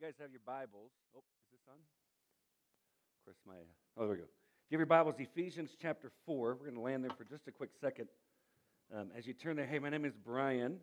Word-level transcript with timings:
you 0.00 0.06
guys 0.06 0.14
have 0.20 0.30
your 0.30 0.42
Bibles, 0.46 0.92
oh, 1.16 1.18
is 1.18 1.50
this 1.50 1.60
on? 1.68 1.74
Of 1.74 3.24
course, 3.24 3.38
my, 3.44 3.54
oh, 3.96 4.06
there 4.06 4.10
we 4.10 4.16
go. 4.18 4.22
If 4.22 4.70
you 4.70 4.76
have 4.76 4.80
your 4.80 4.86
Bibles, 4.86 5.16
Ephesians 5.18 5.70
chapter 5.80 6.12
4. 6.24 6.54
We're 6.54 6.66
going 6.66 6.74
to 6.74 6.80
land 6.80 7.02
there 7.02 7.10
for 7.18 7.24
just 7.24 7.48
a 7.48 7.50
quick 7.50 7.70
second. 7.80 8.06
Um, 8.94 9.08
as 9.16 9.26
you 9.26 9.32
turn 9.32 9.56
there, 9.56 9.66
hey, 9.66 9.80
my 9.80 9.88
name 9.88 10.04
is 10.04 10.14
Brian. 10.14 10.78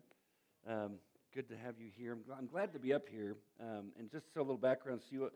Um, 0.68 0.96
good 1.34 1.48
to 1.48 1.56
have 1.56 1.76
you 1.78 1.88
here. 1.96 2.12
I'm, 2.12 2.18
gl- 2.18 2.38
I'm, 2.38 2.46
glad 2.46 2.74
to 2.74 2.78
be 2.78 2.92
up 2.92 3.08
here. 3.10 3.36
Um, 3.58 3.92
and 3.98 4.10
just 4.10 4.26
so 4.34 4.40
a 4.40 4.42
little 4.42 4.58
background, 4.58 5.00
so 5.00 5.06
you 5.10 5.30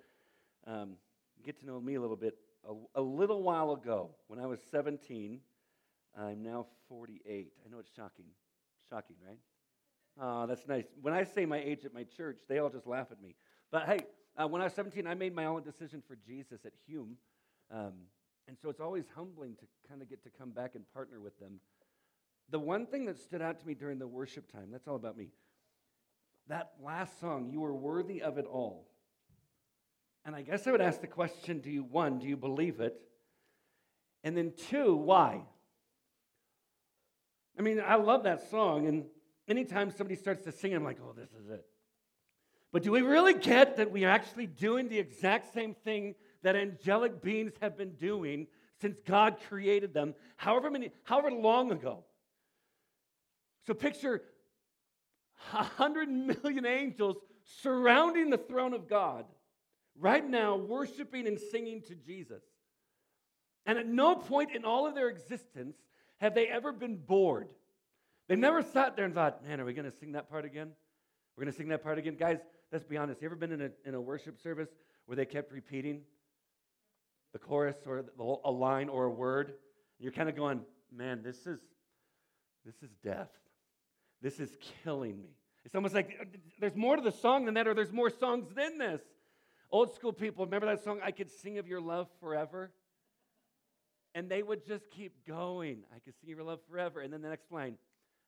um, 0.66 0.96
get 1.42 1.58
to 1.60 1.66
know 1.66 1.80
me 1.80 1.94
a 1.94 2.00
little 2.02 2.16
bit. 2.16 2.36
A, 2.68 3.00
a 3.00 3.02
little 3.02 3.42
while 3.42 3.72
ago, 3.72 4.10
when 4.26 4.38
I 4.38 4.46
was 4.46 4.60
17, 4.70 5.40
I'm 6.18 6.42
now 6.42 6.66
48. 6.90 7.52
I 7.64 7.72
know 7.72 7.78
it's 7.78 7.90
shocking. 7.96 8.26
Shocking, 8.90 9.16
right? 9.26 9.38
Oh, 10.20 10.46
that's 10.46 10.68
nice. 10.68 10.84
When 11.00 11.14
I 11.14 11.24
say 11.24 11.46
my 11.46 11.58
age 11.58 11.86
at 11.86 11.94
my 11.94 12.04
church, 12.04 12.40
they 12.46 12.58
all 12.58 12.68
just 12.68 12.86
laugh 12.86 13.06
at 13.10 13.22
me. 13.22 13.36
But 13.70 13.86
hey, 13.86 14.00
uh, 14.40 14.46
when 14.48 14.60
I 14.60 14.64
was 14.64 14.74
17, 14.74 15.06
I 15.06 15.14
made 15.14 15.34
my 15.34 15.46
own 15.46 15.62
decision 15.62 16.02
for 16.06 16.16
Jesus 16.16 16.64
at 16.64 16.72
Hume. 16.86 17.16
Um, 17.70 17.92
and 18.48 18.56
so 18.60 18.68
it's 18.68 18.80
always 18.80 19.04
humbling 19.14 19.54
to 19.56 19.66
kind 19.88 20.02
of 20.02 20.08
get 20.08 20.22
to 20.24 20.30
come 20.30 20.50
back 20.50 20.74
and 20.74 20.84
partner 20.92 21.20
with 21.20 21.38
them. 21.38 21.60
The 22.50 22.58
one 22.58 22.86
thing 22.86 23.04
that 23.04 23.18
stood 23.18 23.42
out 23.42 23.60
to 23.60 23.66
me 23.66 23.74
during 23.74 23.98
the 23.98 24.08
worship 24.08 24.50
time, 24.50 24.68
that's 24.72 24.88
all 24.88 24.96
about 24.96 25.16
me. 25.16 25.28
That 26.48 26.72
last 26.82 27.20
song, 27.20 27.48
You 27.52 27.64
Are 27.64 27.74
Worthy 27.74 28.22
of 28.22 28.38
It 28.38 28.46
All. 28.46 28.88
And 30.24 30.34
I 30.34 30.42
guess 30.42 30.66
I 30.66 30.72
would 30.72 30.80
ask 30.80 31.00
the 31.00 31.06
question 31.06 31.60
do 31.60 31.70
you, 31.70 31.84
one, 31.84 32.18
do 32.18 32.26
you 32.26 32.36
believe 32.36 32.80
it? 32.80 33.00
And 34.24 34.36
then 34.36 34.52
two, 34.68 34.96
why? 34.96 35.42
I 37.58 37.62
mean, 37.62 37.80
I 37.80 37.96
love 37.96 38.24
that 38.24 38.50
song, 38.50 38.86
and 38.86 39.04
anytime 39.48 39.90
somebody 39.90 40.16
starts 40.16 40.44
to 40.44 40.52
sing, 40.52 40.74
I'm 40.74 40.84
like, 40.84 40.98
oh, 41.02 41.12
this 41.16 41.30
is 41.30 41.48
it. 41.48 41.64
But 42.72 42.82
do 42.82 42.92
we 42.92 43.02
really 43.02 43.34
get 43.34 43.78
that 43.78 43.90
we 43.90 44.04
are 44.04 44.10
actually 44.10 44.46
doing 44.46 44.88
the 44.88 44.98
exact 44.98 45.52
same 45.52 45.74
thing 45.74 46.14
that 46.42 46.56
angelic 46.56 47.20
beings 47.20 47.52
have 47.60 47.76
been 47.76 47.92
doing 47.92 48.46
since 48.80 48.98
God 49.04 49.36
created 49.48 49.92
them, 49.92 50.14
however 50.36 50.70
many, 50.70 50.90
however 51.04 51.32
long 51.32 51.72
ago? 51.72 52.04
So 53.66 53.74
picture 53.74 54.22
a 55.52 55.62
hundred 55.62 56.08
million 56.08 56.64
angels 56.66 57.16
surrounding 57.62 58.30
the 58.30 58.38
throne 58.38 58.72
of 58.72 58.88
God 58.88 59.24
right 59.98 60.26
now, 60.26 60.56
worshiping 60.56 61.26
and 61.26 61.38
singing 61.38 61.82
to 61.82 61.94
Jesus. 61.94 62.42
And 63.66 63.78
at 63.78 63.86
no 63.86 64.14
point 64.14 64.54
in 64.54 64.64
all 64.64 64.86
of 64.86 64.94
their 64.94 65.08
existence 65.08 65.76
have 66.18 66.34
they 66.34 66.46
ever 66.46 66.72
been 66.72 66.96
bored. 66.96 67.48
They 68.28 68.36
never 68.36 68.62
sat 68.62 68.96
there 68.96 69.04
and 69.04 69.14
thought, 69.14 69.44
man, 69.46 69.60
are 69.60 69.64
we 69.64 69.72
going 69.72 69.90
to 69.90 69.96
sing 69.98 70.12
that 70.12 70.30
part 70.30 70.44
again? 70.44 70.70
We're 71.36 71.44
going 71.44 71.52
to 71.52 71.58
sing 71.58 71.68
that 71.68 71.82
part 71.82 71.98
again. 71.98 72.16
Guys, 72.18 72.38
let's 72.72 72.84
be 72.84 72.96
honest. 72.96 73.20
You 73.20 73.26
ever 73.26 73.36
been 73.36 73.52
in 73.52 73.62
a, 73.62 73.70
in 73.84 73.94
a 73.94 74.00
worship 74.00 74.40
service 74.40 74.68
where 75.06 75.16
they 75.16 75.26
kept 75.26 75.52
repeating 75.52 76.02
the 77.32 77.38
chorus 77.38 77.76
or 77.86 78.02
the, 78.02 78.36
a 78.44 78.50
line 78.50 78.88
or 78.88 79.04
a 79.04 79.10
word? 79.10 79.54
You're 79.98 80.12
kind 80.12 80.28
of 80.28 80.36
going, 80.36 80.60
man, 80.92 81.22
this 81.22 81.46
is, 81.46 81.60
this 82.64 82.76
is 82.82 82.90
death. 83.02 83.30
This 84.22 84.40
is 84.40 84.50
killing 84.82 85.20
me. 85.20 85.30
It's 85.64 85.74
almost 85.74 85.94
like 85.94 86.16
uh, 86.20 86.24
there's 86.58 86.76
more 86.76 86.96
to 86.96 87.02
the 87.02 87.12
song 87.12 87.44
than 87.44 87.54
that, 87.54 87.66
or 87.66 87.74
there's 87.74 87.92
more 87.92 88.10
songs 88.10 88.46
than 88.54 88.78
this. 88.78 89.00
Old 89.70 89.94
school 89.94 90.12
people, 90.12 90.44
remember 90.44 90.66
that 90.66 90.82
song, 90.82 91.00
I 91.04 91.10
Could 91.10 91.30
Sing 91.30 91.58
of 91.58 91.68
Your 91.68 91.80
Love 91.80 92.08
Forever? 92.18 92.72
And 94.14 94.28
they 94.28 94.42
would 94.42 94.66
just 94.66 94.90
keep 94.90 95.26
going. 95.26 95.84
I 95.94 96.00
could 96.00 96.14
sing 96.20 96.30
your 96.30 96.42
love 96.42 96.58
forever. 96.68 97.00
And 97.00 97.12
then 97.12 97.22
the 97.22 97.28
next 97.28 97.52
line, 97.52 97.76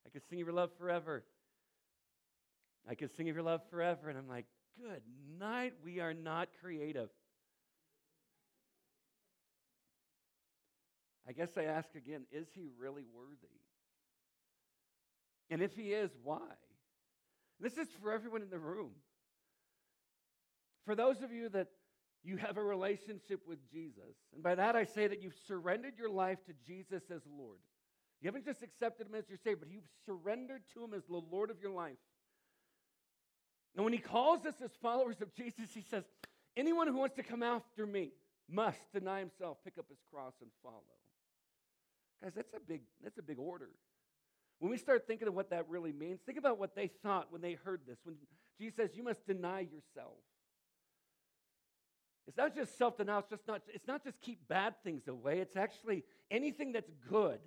I 0.07 0.11
could 0.11 0.23
sing 0.31 0.39
your 0.39 0.53
love 0.53 0.71
forever. 0.79 1.25
I 2.89 2.95
could 2.95 3.15
sing 3.17 3.29
of 3.29 3.35
your 3.35 3.45
love 3.45 3.61
forever. 3.71 4.09
And 4.09 4.19
I'm 4.19 4.29
like, 4.29 4.47
good 4.79 5.03
night. 5.39 5.75
We 5.85 6.01
are 6.01 6.15
not 6.15 6.49
creative. 6.61 7.11
I 11.29 11.33
guess 11.33 11.51
I 11.57 11.65
ask 11.65 11.95
again 11.95 12.23
is 12.33 12.49
he 12.55 12.69
really 12.79 13.05
worthy? 13.15 13.61
And 15.51 15.63
if 15.63 15.75
he 15.77 15.93
is, 15.93 16.11
why? 16.23 16.41
This 17.61 17.77
is 17.77 17.89
for 18.03 18.13
everyone 18.13 18.43
in 18.43 18.51
the 18.51 18.59
room. 18.59 18.91
For 20.85 20.95
those 20.95 21.23
of 21.23 21.31
you 21.31 21.49
that 21.51 21.69
you 22.25 22.37
have 22.37 22.57
a 22.57 22.63
relationship 22.63 23.41
with 23.47 23.59
Jesus, 23.71 24.17
and 24.35 24.43
by 24.43 24.55
that 24.55 24.75
I 24.75 24.85
say 24.85 25.07
that 25.07 25.23
you've 25.23 25.37
surrendered 25.47 25.95
your 25.99 26.11
life 26.11 26.39
to 26.47 26.53
Jesus 26.67 27.03
as 27.15 27.23
Lord. 27.39 27.59
You 28.21 28.29
haven't 28.29 28.45
just 28.45 28.63
accepted 28.63 29.09
him 29.09 29.15
as 29.15 29.29
your 29.29 29.39
Savior, 29.39 29.57
but 29.61 29.71
you've 29.71 29.89
surrendered 30.07 30.63
to 30.75 30.85
him 30.85 30.95
as 30.95 31.05
the 31.05 31.21
Lord 31.31 31.51
of 31.51 31.61
your 31.61 31.73
life. 31.73 31.99
And 33.75 33.85
when 33.85 33.93
he 33.93 33.99
calls 33.99 34.45
us 34.45 34.55
as 34.63 34.71
followers 34.83 35.21
of 35.21 35.35
Jesus, 35.35 35.73
he 35.75 35.83
says, 35.83 36.05
Anyone 36.57 36.87
who 36.87 36.97
wants 36.97 37.17
to 37.17 37.23
come 37.23 37.43
after 37.43 37.87
me 37.87 38.11
must 38.51 38.79
deny 38.93 39.21
himself, 39.21 39.57
pick 39.65 39.79
up 39.79 39.87
his 39.89 39.99
cross, 40.13 40.35
and 40.43 40.51
follow. 40.63 40.83
Guys, 42.23 42.33
that's 42.37 42.53
a 42.55 42.61
big, 42.61 42.83
that's 43.03 43.19
a 43.19 43.23
big 43.23 43.39
order. 43.39 43.71
When 44.59 44.71
we 44.71 44.77
start 44.77 45.07
thinking 45.07 45.29
of 45.29 45.35
what 45.35 45.51
that 45.51 45.69
really 45.69 45.93
means, 45.93 46.21
think 46.25 46.39
about 46.39 46.59
what 46.59 46.77
they 46.77 46.89
thought 46.89 47.33
when 47.33 47.41
they 47.41 47.55
heard 47.55 47.81
this. 47.87 47.99
When 48.05 48.17
Jesus 48.59 48.77
says, 48.77 48.91
You 48.95 49.03
must 49.03 49.27
deny 49.27 49.61
yourself. 49.61 50.19
It's 52.29 52.37
not 52.37 52.55
just 52.55 52.77
self 52.77 52.99
denial, 52.99 53.21
it's, 53.21 53.31
just 53.31 53.49
not, 53.49 53.63
it's 53.69 53.89
not 53.89 54.05
just 54.05 54.21
keep 54.21 54.47
bad 54.49 54.75
things 54.85 55.09
away, 55.09 55.41
it's 55.41 55.57
actually 55.57 56.05
anything 56.31 56.73
that's 56.73 56.93
good 57.09 57.41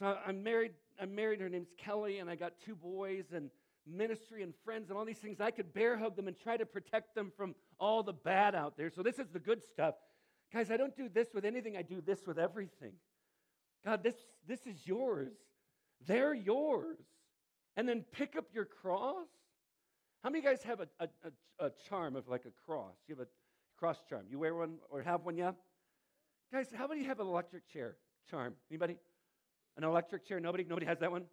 so 0.00 0.16
I'm 0.26 0.42
married, 0.42 0.72
I'm 0.98 1.14
married, 1.14 1.40
her 1.40 1.50
name's 1.50 1.74
Kelly, 1.76 2.18
and 2.18 2.30
I 2.30 2.34
got 2.34 2.54
two 2.64 2.74
boys 2.74 3.26
and 3.34 3.50
ministry 3.90 4.42
and 4.42 4.54
friends 4.64 4.88
and 4.88 4.98
all 4.98 5.04
these 5.04 5.18
things. 5.18 5.40
I 5.40 5.50
could 5.50 5.72
bear 5.72 5.96
hug 5.96 6.16
them 6.16 6.28
and 6.28 6.38
try 6.38 6.56
to 6.56 6.66
protect 6.66 7.14
them 7.14 7.32
from 7.36 7.54
all 7.78 8.02
the 8.02 8.12
bad 8.12 8.54
out 8.54 8.76
there. 8.76 8.90
So 8.90 9.02
this 9.02 9.18
is 9.18 9.28
the 9.28 9.38
good 9.38 9.62
stuff. 9.62 9.94
Guys, 10.52 10.70
I 10.70 10.76
don't 10.76 10.96
do 10.96 11.08
this 11.08 11.28
with 11.32 11.44
anything, 11.44 11.76
I 11.76 11.82
do 11.82 12.00
this 12.00 12.26
with 12.26 12.38
everything. 12.38 12.92
God, 13.84 14.02
this, 14.02 14.14
this 14.46 14.66
is 14.66 14.86
yours. 14.86 15.32
They're 16.06 16.34
yours. 16.34 16.98
And 17.76 17.88
then 17.88 18.04
pick 18.12 18.36
up 18.36 18.46
your 18.52 18.64
cross. 18.64 19.28
How 20.22 20.30
many 20.30 20.42
guys 20.42 20.62
have 20.64 20.80
a, 20.80 20.88
a, 20.98 21.08
a, 21.60 21.66
a 21.66 21.70
charm 21.88 22.16
of 22.16 22.28
like 22.28 22.44
a 22.44 22.52
cross? 22.66 22.94
You 23.06 23.14
have 23.16 23.26
a 23.26 23.28
cross 23.78 23.98
charm. 24.08 24.26
You 24.28 24.38
wear 24.38 24.54
one 24.54 24.74
or 24.90 25.02
have 25.02 25.24
one, 25.24 25.36
yeah? 25.36 25.52
Guys, 26.52 26.66
how 26.74 26.88
many 26.88 27.04
have 27.04 27.20
an 27.20 27.26
electric 27.26 27.68
chair 27.68 27.96
charm? 28.28 28.54
Anybody? 28.70 28.96
An 29.76 29.84
electric 29.84 30.26
chair? 30.26 30.40
Nobody? 30.40 30.64
Nobody 30.64 30.86
has 30.86 30.98
that 30.98 31.10
one? 31.10 31.24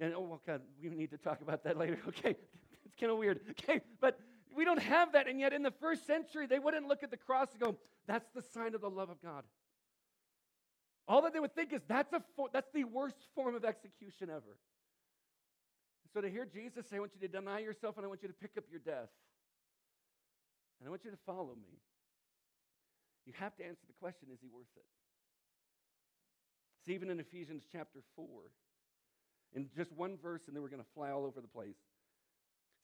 And, 0.00 0.14
oh, 0.14 0.40
God, 0.46 0.62
we 0.82 0.90
need 0.90 1.10
to 1.10 1.18
talk 1.18 1.40
about 1.40 1.64
that 1.64 1.76
later. 1.76 1.98
Okay, 2.08 2.36
it's 2.84 2.96
kind 2.98 3.12
of 3.12 3.18
weird. 3.18 3.40
Okay, 3.50 3.80
but 4.00 4.18
we 4.56 4.64
don't 4.64 4.82
have 4.82 5.12
that. 5.12 5.28
And 5.28 5.40
yet, 5.40 5.52
in 5.52 5.62
the 5.62 5.70
first 5.70 6.06
century, 6.06 6.46
they 6.46 6.58
wouldn't 6.58 6.86
look 6.86 7.02
at 7.02 7.10
the 7.10 7.16
cross 7.16 7.48
and 7.52 7.60
go, 7.60 7.76
that's 8.06 8.28
the 8.34 8.42
sign 8.42 8.74
of 8.74 8.80
the 8.80 8.90
love 8.90 9.10
of 9.10 9.22
God. 9.22 9.44
All 11.06 11.22
that 11.22 11.32
they 11.32 11.40
would 11.40 11.54
think 11.54 11.72
is 11.72 11.82
that's, 11.86 12.12
a 12.12 12.22
that's 12.52 12.70
the 12.72 12.84
worst 12.84 13.16
form 13.34 13.54
of 13.54 13.64
execution 13.64 14.30
ever. 14.30 14.56
So 16.12 16.20
to 16.20 16.30
hear 16.30 16.46
Jesus 16.46 16.86
say, 16.88 16.96
I 16.96 17.00
want 17.00 17.12
you 17.20 17.26
to 17.26 17.32
deny 17.32 17.58
yourself 17.58 17.96
and 17.96 18.06
I 18.06 18.08
want 18.08 18.22
you 18.22 18.28
to 18.28 18.34
pick 18.34 18.52
up 18.56 18.64
your 18.70 18.80
death, 18.80 19.10
and 20.78 20.86
I 20.86 20.90
want 20.90 21.04
you 21.04 21.10
to 21.10 21.18
follow 21.26 21.54
me, 21.56 21.78
you 23.26 23.32
have 23.38 23.56
to 23.56 23.64
answer 23.64 23.82
the 23.86 23.94
question 24.00 24.28
is 24.32 24.38
he 24.40 24.48
worth 24.48 24.70
it? 24.76 24.84
It's 26.80 26.88
even 26.90 27.10
in 27.10 27.18
Ephesians 27.18 27.64
chapter 27.70 28.00
4. 28.16 28.26
In 29.54 29.68
just 29.76 29.92
one 29.92 30.16
verse, 30.20 30.42
and 30.46 30.56
then 30.56 30.62
we're 30.62 30.68
going 30.68 30.82
to 30.82 30.88
fly 30.94 31.10
all 31.10 31.24
over 31.24 31.40
the 31.40 31.48
place. 31.48 31.76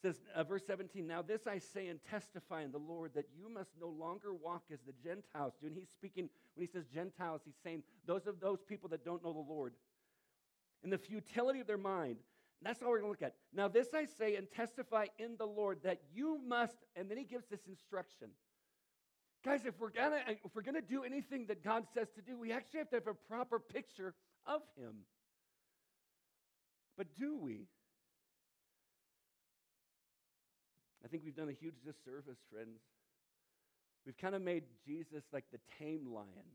It 0.02 0.06
says, 0.06 0.22
uh, 0.34 0.44
verse 0.44 0.62
17, 0.66 1.06
Now 1.06 1.20
this 1.20 1.46
I 1.46 1.58
say 1.58 1.88
and 1.88 2.00
testify 2.10 2.62
in 2.62 2.72
the 2.72 2.78
Lord 2.78 3.12
that 3.14 3.26
you 3.36 3.52
must 3.52 3.70
no 3.78 3.88
longer 3.88 4.32
walk 4.32 4.62
as 4.72 4.78
the 4.86 4.94
Gentiles 5.04 5.54
do. 5.60 5.66
And 5.66 5.76
he's 5.76 5.90
speaking, 5.90 6.30
when 6.54 6.66
he 6.66 6.72
says 6.72 6.86
Gentiles, 6.86 7.42
he's 7.44 7.58
saying 7.62 7.82
those 8.06 8.26
of 8.26 8.40
those 8.40 8.62
people 8.62 8.88
that 8.90 9.04
don't 9.04 9.22
know 9.22 9.32
the 9.32 9.52
Lord. 9.52 9.74
In 10.82 10.90
the 10.90 10.98
futility 10.98 11.60
of 11.60 11.66
their 11.66 11.76
mind. 11.76 12.16
That's 12.62 12.82
all 12.82 12.90
we're 12.90 13.00
going 13.00 13.14
to 13.14 13.20
look 13.20 13.22
at. 13.22 13.36
Now 13.54 13.68
this 13.68 13.88
I 13.94 14.04
say 14.04 14.36
and 14.36 14.46
testify 14.50 15.06
in 15.18 15.36
the 15.38 15.46
Lord 15.46 15.78
that 15.84 16.00
you 16.14 16.38
must, 16.46 16.76
and 16.94 17.10
then 17.10 17.16
he 17.16 17.24
gives 17.24 17.46
this 17.46 17.66
instruction. 17.66 18.28
Guys, 19.42 19.64
if 19.64 19.78
we're 19.80 19.90
gonna 19.90 20.20
if 20.28 20.54
we're 20.54 20.62
gonna 20.62 20.82
do 20.82 21.02
anything 21.02 21.46
that 21.46 21.64
God 21.64 21.86
says 21.94 22.08
to 22.16 22.20
do, 22.20 22.36
we 22.36 22.52
actually 22.52 22.80
have 22.80 22.90
to 22.90 22.96
have 22.96 23.06
a 23.06 23.14
proper 23.14 23.58
picture 23.58 24.14
of 24.46 24.60
Him. 24.76 24.96
But 26.96 27.06
do 27.18 27.36
we? 27.36 27.66
I 31.04 31.08
think 31.08 31.22
we've 31.24 31.36
done 31.36 31.48
a 31.48 31.52
huge 31.52 31.76
disservice, 31.84 32.38
friends. 32.52 32.80
We've 34.04 34.16
kind 34.16 34.34
of 34.34 34.42
made 34.42 34.64
Jesus 34.86 35.24
like 35.32 35.44
the 35.52 35.58
tame 35.78 36.06
lion. 36.12 36.50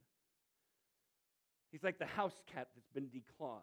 He's 1.72 1.84
like 1.84 2.00
the 2.00 2.06
house 2.06 2.42
cat 2.54 2.70
that's 2.76 2.90
been 2.94 3.08
declawed. 3.08 3.60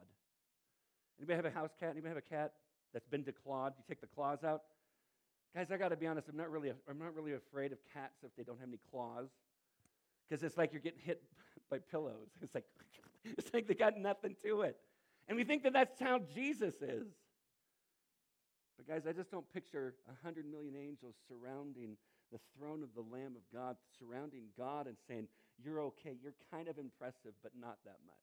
Anybody 1.18 1.36
have 1.36 1.44
a 1.44 1.50
house 1.50 1.70
cat? 1.78 1.90
Anybody 1.92 2.08
have 2.08 2.18
a 2.18 2.20
cat 2.20 2.52
that's 2.92 3.06
been 3.06 3.22
declawed? 3.22 3.72
You 3.78 3.84
take 3.88 4.00
the 4.00 4.06
claws 4.06 4.44
out. 4.44 4.62
Guys, 5.54 5.70
I 5.70 5.76
got 5.76 5.90
to 5.90 5.96
be 5.96 6.06
honest, 6.06 6.28
I'm 6.28 6.36
not, 6.36 6.50
really, 6.50 6.72
I'm 6.88 6.98
not 6.98 7.14
really 7.14 7.34
afraid 7.34 7.72
of 7.72 7.78
cats 7.92 8.16
if 8.24 8.34
they 8.36 8.42
don't 8.42 8.58
have 8.58 8.68
any 8.68 8.80
claws. 8.90 9.28
Because 10.28 10.42
it's 10.42 10.56
like 10.56 10.72
you're 10.72 10.80
getting 10.80 11.00
hit 11.02 11.22
by 11.70 11.78
pillows. 11.78 12.28
It's 12.40 12.54
like, 12.54 12.64
it's 13.24 13.52
like 13.52 13.66
they 13.66 13.74
got 13.74 13.98
nothing 13.98 14.34
to 14.44 14.62
it. 14.62 14.76
And 15.28 15.36
we 15.36 15.44
think 15.44 15.62
that 15.62 15.72
that's 15.72 15.98
how 16.00 16.20
Jesus 16.34 16.74
is. 16.82 17.06
But, 18.76 18.88
guys, 18.88 19.02
I 19.08 19.12
just 19.12 19.30
don't 19.30 19.50
picture 19.52 19.94
a 20.08 20.24
hundred 20.24 20.46
million 20.50 20.74
angels 20.76 21.14
surrounding 21.28 21.96
the 22.32 22.40
throne 22.56 22.82
of 22.82 22.88
the 22.94 23.02
Lamb 23.02 23.36
of 23.36 23.42
God, 23.52 23.76
surrounding 23.98 24.44
God 24.56 24.86
and 24.86 24.96
saying, 25.06 25.28
You're 25.62 25.80
okay. 25.82 26.16
You're 26.22 26.34
kind 26.50 26.68
of 26.68 26.78
impressive, 26.78 27.32
but 27.42 27.52
not 27.58 27.78
that 27.84 27.98
much. 28.06 28.16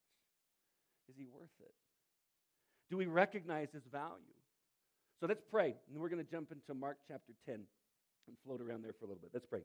Is 1.09 1.15
he 1.17 1.25
worth 1.25 1.55
it? 1.61 1.73
Do 2.89 2.97
we 2.97 3.05
recognize 3.05 3.69
his 3.71 3.83
value? 3.91 4.37
So 5.19 5.27
let's 5.27 5.43
pray, 5.51 5.75
and 5.91 6.01
we're 6.01 6.09
going 6.09 6.23
to 6.23 6.31
jump 6.31 6.51
into 6.51 6.73
Mark 6.73 6.97
chapter 7.07 7.33
10 7.45 7.55
and 7.55 8.37
float 8.45 8.61
around 8.61 8.83
there 8.83 8.93
for 8.93 9.05
a 9.05 9.07
little 9.07 9.21
bit. 9.21 9.31
Let's 9.33 9.45
pray. 9.45 9.61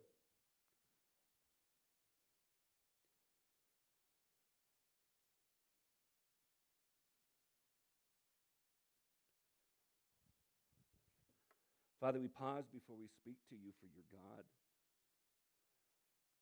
Father, 12.05 12.21
we 12.21 12.29
pause 12.29 12.69
before 12.69 13.01
we 13.01 13.09
speak 13.09 13.41
to 13.49 13.57
you 13.57 13.73
for 13.81 13.89
your 13.89 14.05
God. 14.13 14.45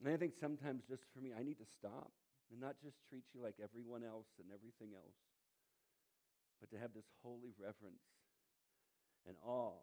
And 0.02 0.10
I 0.10 0.18
think 0.18 0.34
sometimes, 0.34 0.82
just 0.90 1.06
for 1.14 1.22
me, 1.22 1.30
I 1.30 1.46
need 1.46 1.62
to 1.62 1.68
stop 1.78 2.10
and 2.50 2.58
not 2.58 2.82
just 2.82 2.98
treat 3.06 3.22
you 3.30 3.38
like 3.38 3.62
everyone 3.62 4.02
else 4.02 4.26
and 4.42 4.50
everything 4.50 4.90
else, 4.98 5.14
but 6.58 6.66
to 6.74 6.82
have 6.82 6.90
this 6.98 7.06
holy 7.22 7.54
reverence 7.62 8.02
and 9.22 9.38
awe 9.46 9.78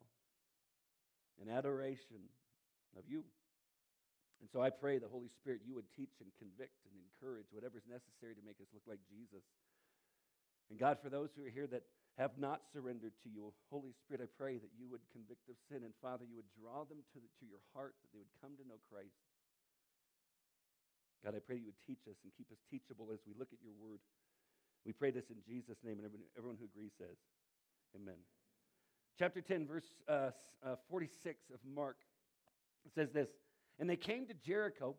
and 1.40 1.48
adoration 1.48 2.28
of 3.00 3.08
you. 3.08 3.24
And 4.44 4.52
so 4.52 4.60
I 4.60 4.76
pray 4.76 5.00
the 5.00 5.08
Holy 5.08 5.32
Spirit, 5.32 5.64
you 5.64 5.80
would 5.80 5.88
teach 5.96 6.20
and 6.20 6.28
convict 6.44 6.76
and 6.92 7.00
encourage 7.00 7.48
whatever's 7.56 7.88
necessary 7.88 8.36
to 8.36 8.44
make 8.44 8.60
us 8.60 8.68
look 8.76 8.84
like 8.84 9.00
Jesus. 9.08 9.48
And 10.68 10.76
God, 10.76 11.00
for 11.00 11.08
those 11.08 11.32
who 11.40 11.48
are 11.48 11.56
here 11.56 11.72
that 11.72 11.88
have 12.20 12.36
not 12.36 12.68
surrendered 12.76 13.16
to 13.24 13.32
you. 13.32 13.56
Holy 13.72 13.96
Spirit, 13.96 14.28
I 14.28 14.30
pray 14.36 14.60
that 14.60 14.76
you 14.76 14.92
would 14.92 15.00
convict 15.16 15.48
of 15.48 15.56
sin, 15.72 15.88
and 15.88 15.96
Father, 16.04 16.28
you 16.28 16.36
would 16.36 16.52
draw 16.52 16.84
them 16.84 17.00
to, 17.16 17.18
the, 17.24 17.32
to 17.40 17.46
your 17.48 17.64
heart, 17.72 17.96
that 18.04 18.12
they 18.12 18.20
would 18.20 18.36
come 18.44 18.60
to 18.60 18.68
know 18.68 18.76
Christ. 18.92 19.16
God, 21.24 21.32
I 21.32 21.40
pray 21.40 21.56
that 21.56 21.64
you 21.64 21.72
would 21.72 21.84
teach 21.88 22.04
us 22.12 22.20
and 22.28 22.36
keep 22.36 22.52
us 22.52 22.60
teachable 22.68 23.16
as 23.16 23.24
we 23.24 23.32
look 23.40 23.56
at 23.56 23.64
your 23.64 23.72
word. 23.80 24.04
We 24.84 24.92
pray 24.92 25.16
this 25.16 25.32
in 25.32 25.40
Jesus' 25.48 25.80
name, 25.80 26.04
and 26.04 26.12
everyone, 26.36 26.60
who 26.60 26.68
agrees 26.68 26.92
says, 27.00 27.16
Amen. 27.96 28.20
Chapter 29.16 29.40
10, 29.40 29.68
verse 29.68 29.88
uh, 30.08 30.36
uh, 30.60 30.76
46 30.92 31.40
of 31.56 31.60
Mark 31.64 31.98
says 32.96 33.12
this 33.16 33.32
And 33.80 33.90
they 33.90 33.96
came 33.96 34.28
to 34.28 34.36
Jericho, 34.36 34.96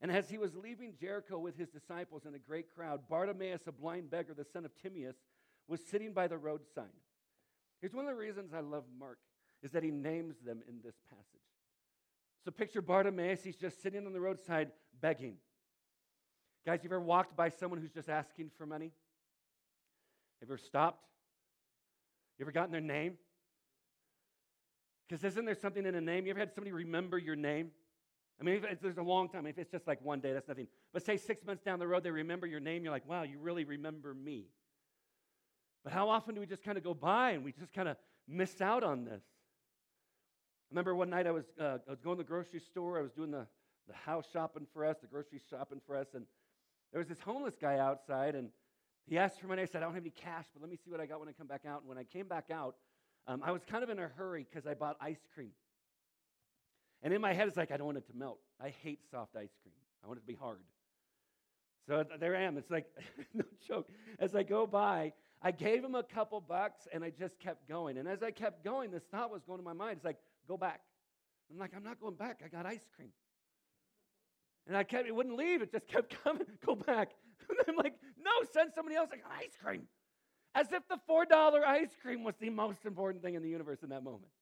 and 0.00 0.10
as 0.10 0.28
he 0.28 0.40
was 0.40 0.56
leaving 0.56 0.96
Jericho 0.98 1.38
with 1.38 1.56
his 1.56 1.68
disciples 1.68 2.24
and 2.24 2.34
a 2.34 2.38
great 2.38 2.74
crowd, 2.74 3.04
Bartimaeus, 3.08 3.66
a 3.66 3.72
blind 3.72 4.10
beggar, 4.10 4.32
the 4.32 4.44
son 4.52 4.64
of 4.64 4.72
Timaeus, 4.82 5.16
was 5.68 5.80
sitting 5.80 6.12
by 6.12 6.28
the 6.28 6.36
roadside. 6.36 6.84
Here's 7.80 7.94
one 7.94 8.06
of 8.06 8.10
the 8.10 8.20
reasons 8.20 8.52
I 8.54 8.60
love 8.60 8.84
Mark 8.98 9.18
is 9.62 9.72
that 9.72 9.82
he 9.82 9.90
names 9.90 10.36
them 10.44 10.62
in 10.68 10.80
this 10.82 10.96
passage. 11.08 11.24
So 12.44 12.50
picture 12.50 12.82
Bartimaeus, 12.82 13.42
he's 13.42 13.56
just 13.56 13.82
sitting 13.82 14.06
on 14.06 14.12
the 14.12 14.20
roadside 14.20 14.70
begging. 15.00 15.36
Guys, 16.66 16.80
you 16.82 16.88
ever 16.88 17.00
walked 17.00 17.36
by 17.36 17.48
someone 17.48 17.80
who's 17.80 17.90
just 17.90 18.08
asking 18.08 18.50
for 18.56 18.66
money? 18.66 18.92
Have 20.40 20.48
you 20.48 20.54
ever 20.54 20.58
stopped? 20.58 21.06
You 22.38 22.44
ever 22.44 22.52
gotten 22.52 22.72
their 22.72 22.80
name? 22.80 23.16
Because 25.08 25.24
isn't 25.24 25.44
there 25.44 25.54
something 25.54 25.84
in 25.84 25.94
a 25.94 26.00
name? 26.00 26.26
You 26.26 26.30
ever 26.30 26.40
had 26.40 26.54
somebody 26.54 26.72
remember 26.72 27.18
your 27.18 27.36
name? 27.36 27.70
I 28.40 28.44
mean, 28.44 28.64
if 28.68 28.80
there's 28.80 28.98
a 28.98 29.02
long 29.02 29.28
time. 29.28 29.46
If 29.46 29.58
it's 29.58 29.70
just 29.70 29.86
like 29.86 30.02
one 30.02 30.20
day, 30.20 30.32
that's 30.32 30.48
nothing. 30.48 30.66
But 30.92 31.04
say 31.04 31.16
six 31.16 31.44
months 31.44 31.62
down 31.62 31.78
the 31.78 31.86
road, 31.86 32.02
they 32.02 32.10
remember 32.10 32.46
your 32.46 32.60
name. 32.60 32.82
You're 32.82 32.92
like, 32.92 33.08
wow, 33.08 33.22
you 33.22 33.38
really 33.38 33.64
remember 33.64 34.12
me. 34.12 34.46
But 35.84 35.92
how 35.92 36.08
often 36.08 36.34
do 36.34 36.40
we 36.40 36.46
just 36.46 36.64
kind 36.64 36.78
of 36.78 36.82
go 36.82 36.94
by 36.94 37.32
and 37.32 37.44
we 37.44 37.52
just 37.52 37.72
kind 37.72 37.88
of 37.88 37.96
miss 38.26 38.60
out 38.60 38.82
on 38.82 39.04
this? 39.04 39.22
I 39.22 40.70
remember 40.70 40.94
one 40.94 41.10
night 41.10 41.26
I 41.26 41.30
was, 41.30 41.44
uh, 41.60 41.78
I 41.86 41.90
was 41.90 42.00
going 42.00 42.16
to 42.16 42.22
the 42.22 42.28
grocery 42.28 42.60
store. 42.60 42.98
I 42.98 43.02
was 43.02 43.12
doing 43.12 43.30
the, 43.30 43.46
the 43.86 43.94
house 43.94 44.24
shopping 44.32 44.66
for 44.72 44.84
us, 44.84 44.96
the 45.02 45.06
grocery 45.06 45.40
shopping 45.50 45.80
for 45.86 45.96
us, 45.96 46.08
and 46.14 46.24
there 46.90 47.00
was 47.00 47.08
this 47.08 47.20
homeless 47.20 47.54
guy 47.60 47.78
outside, 47.78 48.34
and 48.34 48.48
he 49.06 49.18
asked 49.18 49.40
for 49.40 49.46
money. 49.46 49.62
I 49.62 49.66
said, 49.66 49.82
I 49.82 49.84
don't 49.84 49.94
have 49.94 50.02
any 50.02 50.10
cash, 50.10 50.46
but 50.54 50.62
let 50.62 50.70
me 50.70 50.78
see 50.82 50.90
what 50.90 51.00
I 51.00 51.06
got 51.06 51.20
when 51.20 51.28
I 51.28 51.32
come 51.32 51.46
back 51.46 51.66
out. 51.66 51.80
And 51.80 51.88
when 51.88 51.98
I 51.98 52.04
came 52.04 52.26
back 52.26 52.46
out, 52.50 52.76
um, 53.26 53.42
I 53.44 53.52
was 53.52 53.62
kind 53.64 53.84
of 53.84 53.90
in 53.90 53.98
a 53.98 54.08
hurry 54.08 54.46
because 54.50 54.66
I 54.66 54.74
bought 54.74 54.96
ice 55.00 55.20
cream. 55.34 55.50
And 57.02 57.12
in 57.12 57.20
my 57.20 57.34
head, 57.34 57.48
it's 57.48 57.56
like, 57.56 57.70
I 57.70 57.76
don't 57.76 57.86
want 57.86 57.98
it 57.98 58.06
to 58.06 58.16
melt. 58.16 58.38
I 58.60 58.70
hate 58.70 59.00
soft 59.10 59.36
ice 59.36 59.50
cream. 59.62 59.74
I 60.02 60.06
want 60.06 60.18
it 60.18 60.22
to 60.22 60.26
be 60.26 60.34
hard. 60.34 60.60
So 61.86 62.04
there 62.18 62.34
I 62.34 62.42
am. 62.42 62.56
It's 62.56 62.70
like, 62.70 62.86
no 63.34 63.44
joke. 63.66 63.88
As 64.18 64.34
I 64.34 64.42
go 64.42 64.66
by, 64.66 65.12
I 65.44 65.50
gave 65.50 65.84
him 65.84 65.94
a 65.94 66.02
couple 66.02 66.40
bucks 66.40 66.88
and 66.90 67.04
I 67.04 67.10
just 67.10 67.38
kept 67.38 67.68
going. 67.68 67.98
And 67.98 68.08
as 68.08 68.22
I 68.22 68.30
kept 68.30 68.64
going, 68.64 68.90
this 68.90 69.02
thought 69.10 69.30
was 69.30 69.42
going 69.46 69.58
to 69.58 69.64
my 69.64 69.74
mind. 69.74 69.96
It's 69.96 70.04
like, 70.04 70.16
go 70.48 70.56
back. 70.56 70.80
I'm 71.52 71.58
like, 71.58 71.72
I'm 71.76 71.84
not 71.84 72.00
going 72.00 72.14
back. 72.14 72.40
I 72.42 72.48
got 72.48 72.64
ice 72.64 72.88
cream. 72.96 73.10
And 74.66 74.74
I 74.74 74.84
kept, 74.84 75.06
it 75.06 75.14
wouldn't 75.14 75.36
leave. 75.36 75.60
It 75.60 75.70
just 75.70 75.86
kept 75.86 76.16
coming. 76.24 76.46
Go 76.64 76.74
back. 76.74 77.10
And 77.46 77.58
I'm 77.68 77.76
like, 77.76 77.92
no, 78.18 78.30
send 78.54 78.70
somebody 78.74 78.96
else. 78.96 79.10
I 79.12 79.16
got 79.16 79.26
ice 79.38 79.52
cream. 79.62 79.82
As 80.54 80.72
if 80.72 80.82
the 80.88 80.96
$4 81.06 81.62
ice 81.62 81.90
cream 82.00 82.24
was 82.24 82.34
the 82.40 82.48
most 82.48 82.86
important 82.86 83.22
thing 83.22 83.34
in 83.34 83.42
the 83.42 83.50
universe 83.50 83.82
in 83.82 83.90
that 83.90 84.02
moment. 84.02 84.32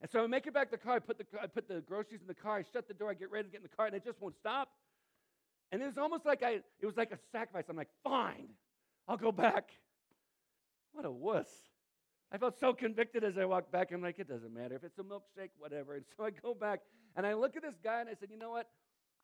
And 0.00 0.10
so 0.10 0.24
I 0.24 0.26
make 0.26 0.48
it 0.48 0.52
back 0.52 0.70
to 0.70 0.72
the 0.72 0.82
car. 0.82 0.96
I 0.96 0.98
put 0.98 1.18
the, 1.18 1.24
I 1.40 1.46
put 1.46 1.68
the 1.68 1.80
groceries 1.80 2.22
in 2.22 2.26
the 2.26 2.34
car. 2.34 2.56
I 2.56 2.64
shut 2.72 2.88
the 2.88 2.94
door. 2.94 3.08
I 3.08 3.14
get 3.14 3.30
ready 3.30 3.44
to 3.44 3.52
get 3.52 3.58
in 3.58 3.62
the 3.62 3.76
car, 3.76 3.86
and 3.86 3.94
it 3.94 4.04
just 4.04 4.20
won't 4.20 4.34
stop. 4.34 4.68
And 5.70 5.80
it 5.80 5.86
was 5.86 5.96
almost 5.96 6.26
like 6.26 6.42
I, 6.42 6.60
it 6.80 6.86
was 6.86 6.96
like 6.96 7.12
a 7.12 7.18
sacrifice. 7.30 7.66
I'm 7.68 7.76
like, 7.76 7.90
fine, 8.02 8.48
I'll 9.06 9.16
go 9.16 9.30
back. 9.30 9.70
What 10.94 11.04
a 11.04 11.10
wuss. 11.10 11.48
I 12.32 12.38
felt 12.38 12.58
so 12.58 12.72
convicted 12.72 13.22
as 13.22 13.36
I 13.36 13.44
walked 13.44 13.70
back. 13.70 13.92
I'm 13.92 14.00
like, 14.00 14.18
it 14.18 14.28
doesn't 14.28 14.54
matter. 14.54 14.74
If 14.74 14.84
it's 14.84 14.98
a 14.98 15.02
milkshake, 15.02 15.50
whatever. 15.58 15.96
And 15.96 16.04
so 16.16 16.24
I 16.24 16.30
go 16.30 16.54
back 16.54 16.80
and 17.16 17.26
I 17.26 17.34
look 17.34 17.56
at 17.56 17.62
this 17.62 17.74
guy 17.82 18.00
and 18.00 18.08
I 18.08 18.14
said, 18.18 18.30
you 18.30 18.38
know 18.38 18.50
what? 18.50 18.68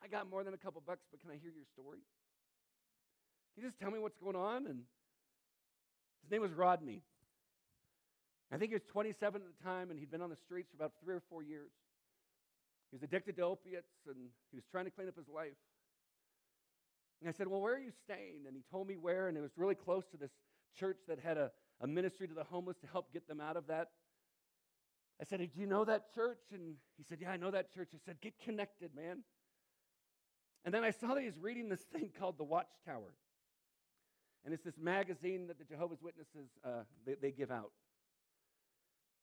I 0.02 0.08
got 0.08 0.28
more 0.28 0.44
than 0.44 0.52
a 0.52 0.58
couple 0.58 0.82
bucks, 0.84 1.06
but 1.10 1.20
can 1.20 1.30
I 1.30 1.34
hear 1.34 1.52
your 1.54 1.64
story? 1.72 2.00
Can 3.54 3.62
you 3.62 3.68
just 3.68 3.78
tell 3.80 3.90
me 3.90 3.98
what's 3.98 4.16
going 4.16 4.36
on? 4.36 4.66
And 4.66 4.82
his 6.22 6.30
name 6.30 6.42
was 6.42 6.52
Rodney. 6.52 7.02
I 8.52 8.58
think 8.58 8.70
he 8.70 8.74
was 8.74 8.82
27 8.90 9.40
at 9.40 9.46
the 9.46 9.64
time, 9.64 9.90
and 9.90 9.98
he'd 9.98 10.10
been 10.10 10.22
on 10.22 10.30
the 10.30 10.36
streets 10.36 10.70
for 10.70 10.76
about 10.76 10.92
three 11.02 11.14
or 11.14 11.22
four 11.30 11.42
years. 11.42 11.70
He 12.90 12.96
was 12.96 13.02
addicted 13.02 13.36
to 13.36 13.42
opiates, 13.42 13.92
and 14.08 14.16
he 14.50 14.56
was 14.56 14.64
trying 14.70 14.86
to 14.86 14.90
clean 14.90 15.06
up 15.06 15.16
his 15.16 15.28
life. 15.28 15.58
And 17.20 17.28
I 17.28 17.32
said, 17.32 17.46
Well, 17.46 17.60
where 17.60 17.74
are 17.74 17.80
you 17.80 17.92
staying? 18.04 18.46
And 18.46 18.56
he 18.56 18.62
told 18.70 18.88
me 18.88 18.96
where, 18.96 19.28
and 19.28 19.36
it 19.36 19.40
was 19.40 19.52
really 19.56 19.76
close 19.76 20.04
to 20.10 20.16
this 20.16 20.32
church 20.78 20.98
that 21.08 21.18
had 21.20 21.36
a, 21.36 21.50
a 21.80 21.86
ministry 21.86 22.28
to 22.28 22.34
the 22.34 22.44
homeless 22.44 22.76
to 22.78 22.86
help 22.86 23.12
get 23.12 23.26
them 23.28 23.40
out 23.40 23.56
of 23.56 23.66
that. 23.68 23.88
I 25.20 25.24
said, 25.24 25.40
Do 25.40 25.60
you 25.60 25.66
know 25.66 25.84
that 25.84 26.14
church? 26.14 26.40
And 26.52 26.76
he 26.96 27.04
said, 27.04 27.18
Yeah, 27.20 27.30
I 27.30 27.36
know 27.36 27.50
that 27.50 27.72
church. 27.74 27.90
I 27.94 27.98
said, 28.04 28.20
Get 28.20 28.34
connected, 28.40 28.94
man. 28.94 29.24
And 30.64 30.74
then 30.74 30.84
I 30.84 30.90
saw 30.90 31.14
that 31.14 31.20
he 31.20 31.26
was 31.26 31.38
reading 31.38 31.68
this 31.68 31.80
thing 31.92 32.10
called 32.18 32.38
The 32.38 32.44
Watchtower. 32.44 33.14
And 34.44 34.54
it's 34.54 34.64
this 34.64 34.78
magazine 34.78 35.46
that 35.48 35.58
the 35.58 35.64
Jehovah's 35.64 36.02
Witnesses 36.02 36.48
uh, 36.64 36.84
they, 37.04 37.14
they, 37.20 37.30
give 37.30 37.50
out. 37.50 37.72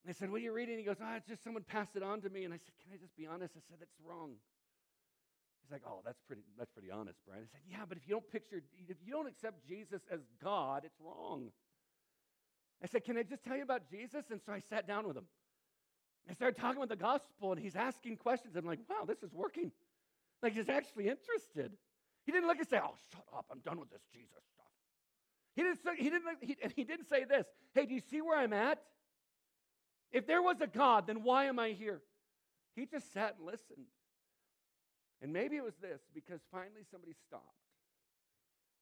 And 0.04 0.10
I 0.10 0.12
said, 0.12 0.30
What 0.30 0.36
are 0.36 0.44
you 0.44 0.52
reading? 0.52 0.78
He 0.78 0.84
goes, 0.84 0.98
Oh, 1.02 1.14
it's 1.16 1.26
just 1.26 1.42
someone 1.42 1.64
passed 1.64 1.96
it 1.96 2.02
on 2.02 2.20
to 2.22 2.30
me. 2.30 2.44
And 2.44 2.54
I 2.54 2.58
said, 2.58 2.74
Can 2.82 2.92
I 2.94 2.96
just 2.96 3.16
be 3.16 3.26
honest? 3.26 3.54
I 3.56 3.60
said, 3.68 3.78
It's 3.82 3.96
wrong. 4.04 4.34
He's 5.68 5.72
like, 5.72 5.82
Oh, 5.86 6.00
that's 6.04 6.20
pretty, 6.26 6.42
that's 6.56 6.70
pretty 6.72 6.90
honest, 6.90 7.18
Brian. 7.26 7.42
I 7.42 7.46
said, 7.52 7.60
Yeah, 7.68 7.84
but 7.86 7.98
if 7.98 8.08
you 8.08 8.14
don't 8.14 8.30
picture, 8.30 8.62
if 8.88 8.96
you 9.04 9.12
don't 9.12 9.28
accept 9.28 9.66
Jesus 9.68 10.00
as 10.10 10.20
God, 10.42 10.82
it's 10.84 10.98
wrong. 11.00 11.50
I 12.82 12.86
said, 12.86 13.04
Can 13.04 13.18
I 13.18 13.22
just 13.22 13.44
tell 13.44 13.56
you 13.56 13.62
about 13.62 13.90
Jesus? 13.90 14.24
And 14.30 14.40
so 14.44 14.52
I 14.52 14.60
sat 14.60 14.86
down 14.86 15.06
with 15.06 15.16
him. 15.16 15.26
I 16.28 16.34
started 16.34 16.60
talking 16.60 16.76
about 16.76 16.88
the 16.88 16.96
gospel, 16.96 17.52
and 17.52 17.60
he's 17.60 17.76
asking 17.76 18.16
questions. 18.16 18.56
I'm 18.56 18.64
like, 18.64 18.80
Wow, 18.88 19.04
this 19.06 19.22
is 19.22 19.34
working. 19.34 19.72
Like 20.42 20.54
he's 20.54 20.68
actually 20.68 21.08
interested. 21.08 21.72
He 22.24 22.32
didn't 22.32 22.46
look 22.46 22.58
and 22.58 22.68
say, 22.68 22.78
"Oh, 22.82 22.94
shut 23.10 23.24
up! 23.34 23.46
I'm 23.50 23.60
done 23.60 23.80
with 23.80 23.90
this 23.90 24.02
Jesus 24.12 24.44
stuff." 24.54 24.66
He 25.56 25.62
didn't 25.62 25.82
say, 25.82 25.96
he 25.96 26.10
didn't 26.10 26.24
he, 26.40 26.56
he 26.76 26.84
didn't 26.84 27.08
say 27.08 27.24
this. 27.24 27.46
Hey, 27.74 27.86
do 27.86 27.94
you 27.94 28.00
see 28.10 28.20
where 28.20 28.38
I'm 28.38 28.52
at? 28.52 28.80
If 30.12 30.26
there 30.26 30.42
was 30.42 30.60
a 30.60 30.66
God, 30.66 31.06
then 31.06 31.22
why 31.22 31.46
am 31.46 31.58
I 31.58 31.70
here? 31.70 32.00
He 32.76 32.86
just 32.86 33.12
sat 33.12 33.36
and 33.38 33.46
listened. 33.46 33.86
And 35.20 35.32
maybe 35.32 35.56
it 35.56 35.64
was 35.64 35.74
this 35.82 36.00
because 36.14 36.40
finally 36.52 36.86
somebody 36.90 37.14
stopped, 37.26 37.58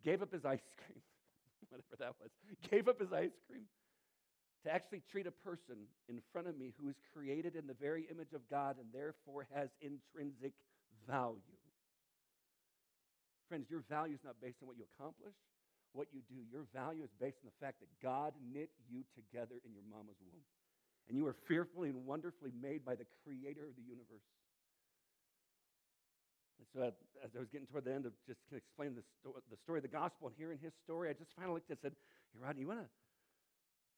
gave 0.05 0.21
up 0.21 0.33
his 0.33 0.45
ice 0.45 0.64
cream, 0.76 1.00
whatever 1.71 1.97
that 1.99 2.14
was, 2.21 2.31
gave 2.71 2.88
up 2.88 3.00
his 3.00 3.12
ice 3.12 3.37
cream 3.49 3.64
to 4.64 4.75
actually 4.75 5.00
treat 5.11 5.26
a 5.26 5.37
person 5.47 5.87
in 6.09 6.21
front 6.33 6.49
of 6.49 6.59
me 6.59 6.75
who 6.76 6.88
is 6.88 6.97
created 7.14 7.55
in 7.55 7.66
the 7.66 7.78
very 7.78 8.07
image 8.11 8.35
of 8.35 8.43
God 8.50 8.76
and 8.83 8.90
therefore 8.93 9.47
has 9.55 9.71
intrinsic 9.81 10.52
value. 11.09 11.57
Friends, 13.49 13.71
your 13.71 13.87
value 13.88 14.19
is 14.19 14.25
not 14.26 14.35
based 14.43 14.59
on 14.61 14.66
what 14.66 14.76
you 14.76 14.83
accomplish, 14.99 15.38
what 15.95 16.11
you 16.11 16.19
do. 16.26 16.43
Your 16.50 16.66
value 16.75 17.07
is 17.07 17.14
based 17.23 17.38
on 17.47 17.49
the 17.55 17.59
fact 17.62 17.78
that 17.78 17.88
God 18.02 18.35
knit 18.43 18.71
you 18.90 19.07
together 19.14 19.55
in 19.62 19.71
your 19.71 19.87
mama's 19.87 20.19
womb. 20.19 20.43
And 21.07 21.14
you 21.14 21.31
are 21.31 21.38
fearfully 21.47 21.95
and 21.95 22.02
wonderfully 22.02 22.50
made 22.50 22.85
by 22.85 22.99
the 22.99 23.07
creator 23.23 23.62
of 23.71 23.78
the 23.78 23.87
universe. 23.87 24.26
So, 26.76 26.92
as 27.25 27.30
I 27.35 27.38
was 27.38 27.49
getting 27.49 27.66
toward 27.66 27.87
the 27.87 27.95
end 27.95 28.04
of 28.04 28.12
just 28.26 28.40
explaining 28.54 28.97
the, 28.97 29.02
sto- 29.18 29.40
the 29.50 29.56
story 29.56 29.78
of 29.78 29.83
the 29.83 29.88
gospel 29.88 30.28
and 30.28 30.37
hearing 30.37 30.59
his 30.62 30.75
story, 30.85 31.09
I 31.09 31.14
just 31.14 31.33
finally 31.35 31.54
looked 31.54 31.71
and 31.71 31.78
said, 31.80 31.92
Hey, 32.33 32.38
Rodney, 32.45 32.61
you 32.61 32.68
want 32.68 32.80
to 32.80 32.87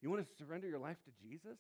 you 0.01 0.11
want 0.11 0.25
to 0.25 0.29
surrender 0.37 0.69
your 0.69 0.79
life 0.79 0.99
to 1.05 1.11
Jesus? 1.29 1.59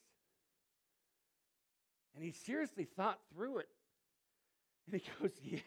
And 2.15 2.23
he 2.23 2.31
seriously 2.31 2.85
thought 2.85 3.19
through 3.35 3.59
it. 3.59 3.69
And 4.87 5.01
he 5.01 5.11
goes, 5.21 5.33
Yeah. 5.43 5.59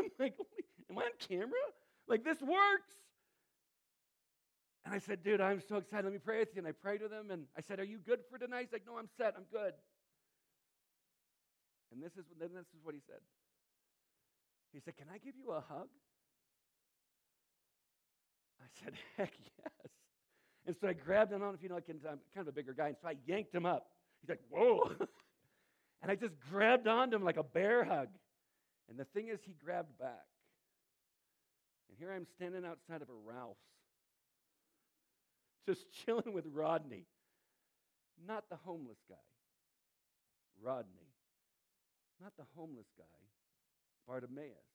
I'm 0.00 0.10
like, 0.18 0.34
Am 0.90 0.98
I 0.98 1.02
on 1.02 1.10
camera? 1.28 1.52
Like, 2.08 2.24
this 2.24 2.40
works. 2.40 2.90
And 4.84 4.92
I 4.92 4.98
said, 4.98 5.22
Dude, 5.22 5.40
I'm 5.40 5.60
so 5.60 5.76
excited. 5.76 6.06
Let 6.06 6.12
me 6.12 6.18
pray 6.18 6.40
with 6.40 6.56
you. 6.56 6.58
And 6.58 6.66
I 6.66 6.72
prayed 6.72 7.02
with 7.02 7.12
him. 7.12 7.30
And 7.30 7.44
I 7.56 7.60
said, 7.60 7.78
Are 7.78 7.84
you 7.84 7.98
good 7.98 8.18
for 8.28 8.36
tonight? 8.36 8.62
He's 8.62 8.72
like, 8.72 8.84
No, 8.84 8.98
I'm 8.98 9.08
set. 9.16 9.34
I'm 9.36 9.46
good. 9.52 9.74
And 11.92 12.02
this 12.02 12.16
is, 12.16 12.24
then 12.40 12.50
this 12.52 12.66
is 12.74 12.82
what 12.82 12.96
he 12.96 13.00
said. 13.06 13.20
He 14.72 14.80
said, 14.84 14.96
Can 14.96 15.06
I 15.12 15.18
give 15.18 15.34
you 15.36 15.50
a 15.52 15.60
hug? 15.60 15.88
I 18.60 18.84
said, 18.84 18.94
Heck 19.16 19.32
yes. 19.58 19.90
And 20.66 20.76
so 20.80 20.88
I 20.88 20.92
grabbed 20.92 21.32
him. 21.32 21.36
I 21.36 21.46
don't 21.46 21.52
know 21.52 21.54
if 21.56 21.62
you 21.62 21.68
know, 21.68 21.76
I'm 22.10 22.18
kind 22.34 22.46
of 22.46 22.48
a 22.48 22.52
bigger 22.52 22.74
guy. 22.74 22.88
And 22.88 22.96
so 23.00 23.08
I 23.08 23.14
yanked 23.26 23.54
him 23.54 23.66
up. 23.66 23.86
He's 24.20 24.28
like, 24.28 24.40
Whoa. 24.50 24.90
and 26.02 26.10
I 26.10 26.14
just 26.14 26.34
grabbed 26.50 26.86
onto 26.86 27.16
him 27.16 27.24
like 27.24 27.36
a 27.36 27.42
bear 27.42 27.84
hug. 27.84 28.08
And 28.88 28.98
the 28.98 29.04
thing 29.04 29.28
is, 29.28 29.40
he 29.44 29.54
grabbed 29.64 29.98
back. 29.98 30.26
And 31.88 31.98
here 31.98 32.12
I'm 32.12 32.26
standing 32.36 32.64
outside 32.64 33.02
of 33.02 33.08
a 33.08 33.30
Ralph's, 33.30 33.60
just 35.66 35.84
chilling 36.04 36.32
with 36.32 36.46
Rodney. 36.52 37.06
Not 38.26 38.44
the 38.50 38.56
homeless 38.56 38.98
guy, 39.08 39.16
Rodney. 40.62 41.12
Not 42.20 42.32
the 42.36 42.44
homeless 42.56 42.88
guy, 42.96 43.04
Bartimaeus, 44.08 44.72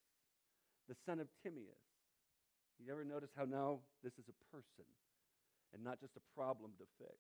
the 0.88 0.96
son 1.06 1.20
of 1.20 1.28
Timaeus. 1.42 1.84
You 2.80 2.92
ever 2.92 3.04
notice 3.04 3.30
how 3.36 3.46
now 3.46 3.80
this 4.04 4.14
is 4.14 4.26
a 4.30 4.56
person 4.56 4.86
and 5.74 5.84
not 5.84 6.00
just 6.00 6.16
a 6.16 6.40
problem 6.40 6.72
to 6.78 6.86
fix? 7.00 7.18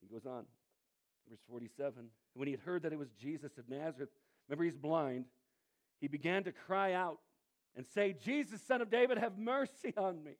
He 0.00 0.08
goes 0.08 0.26
on, 0.26 0.44
verse 1.28 1.38
47. 1.48 2.08
When 2.34 2.48
he 2.48 2.52
had 2.52 2.60
heard 2.60 2.82
that 2.82 2.92
it 2.92 2.98
was 2.98 3.08
Jesus 3.20 3.56
of 3.56 3.68
Nazareth, 3.68 4.10
remember 4.48 4.64
he's 4.64 4.76
blind, 4.76 5.26
he 6.00 6.08
began 6.08 6.44
to 6.44 6.52
cry 6.52 6.92
out 6.92 7.18
and 7.76 7.86
say, 7.86 8.14
Jesus, 8.24 8.60
son 8.66 8.82
of 8.82 8.90
David, 8.90 9.18
have 9.18 9.38
mercy 9.38 9.94
on 9.96 10.22
me. 10.22 10.32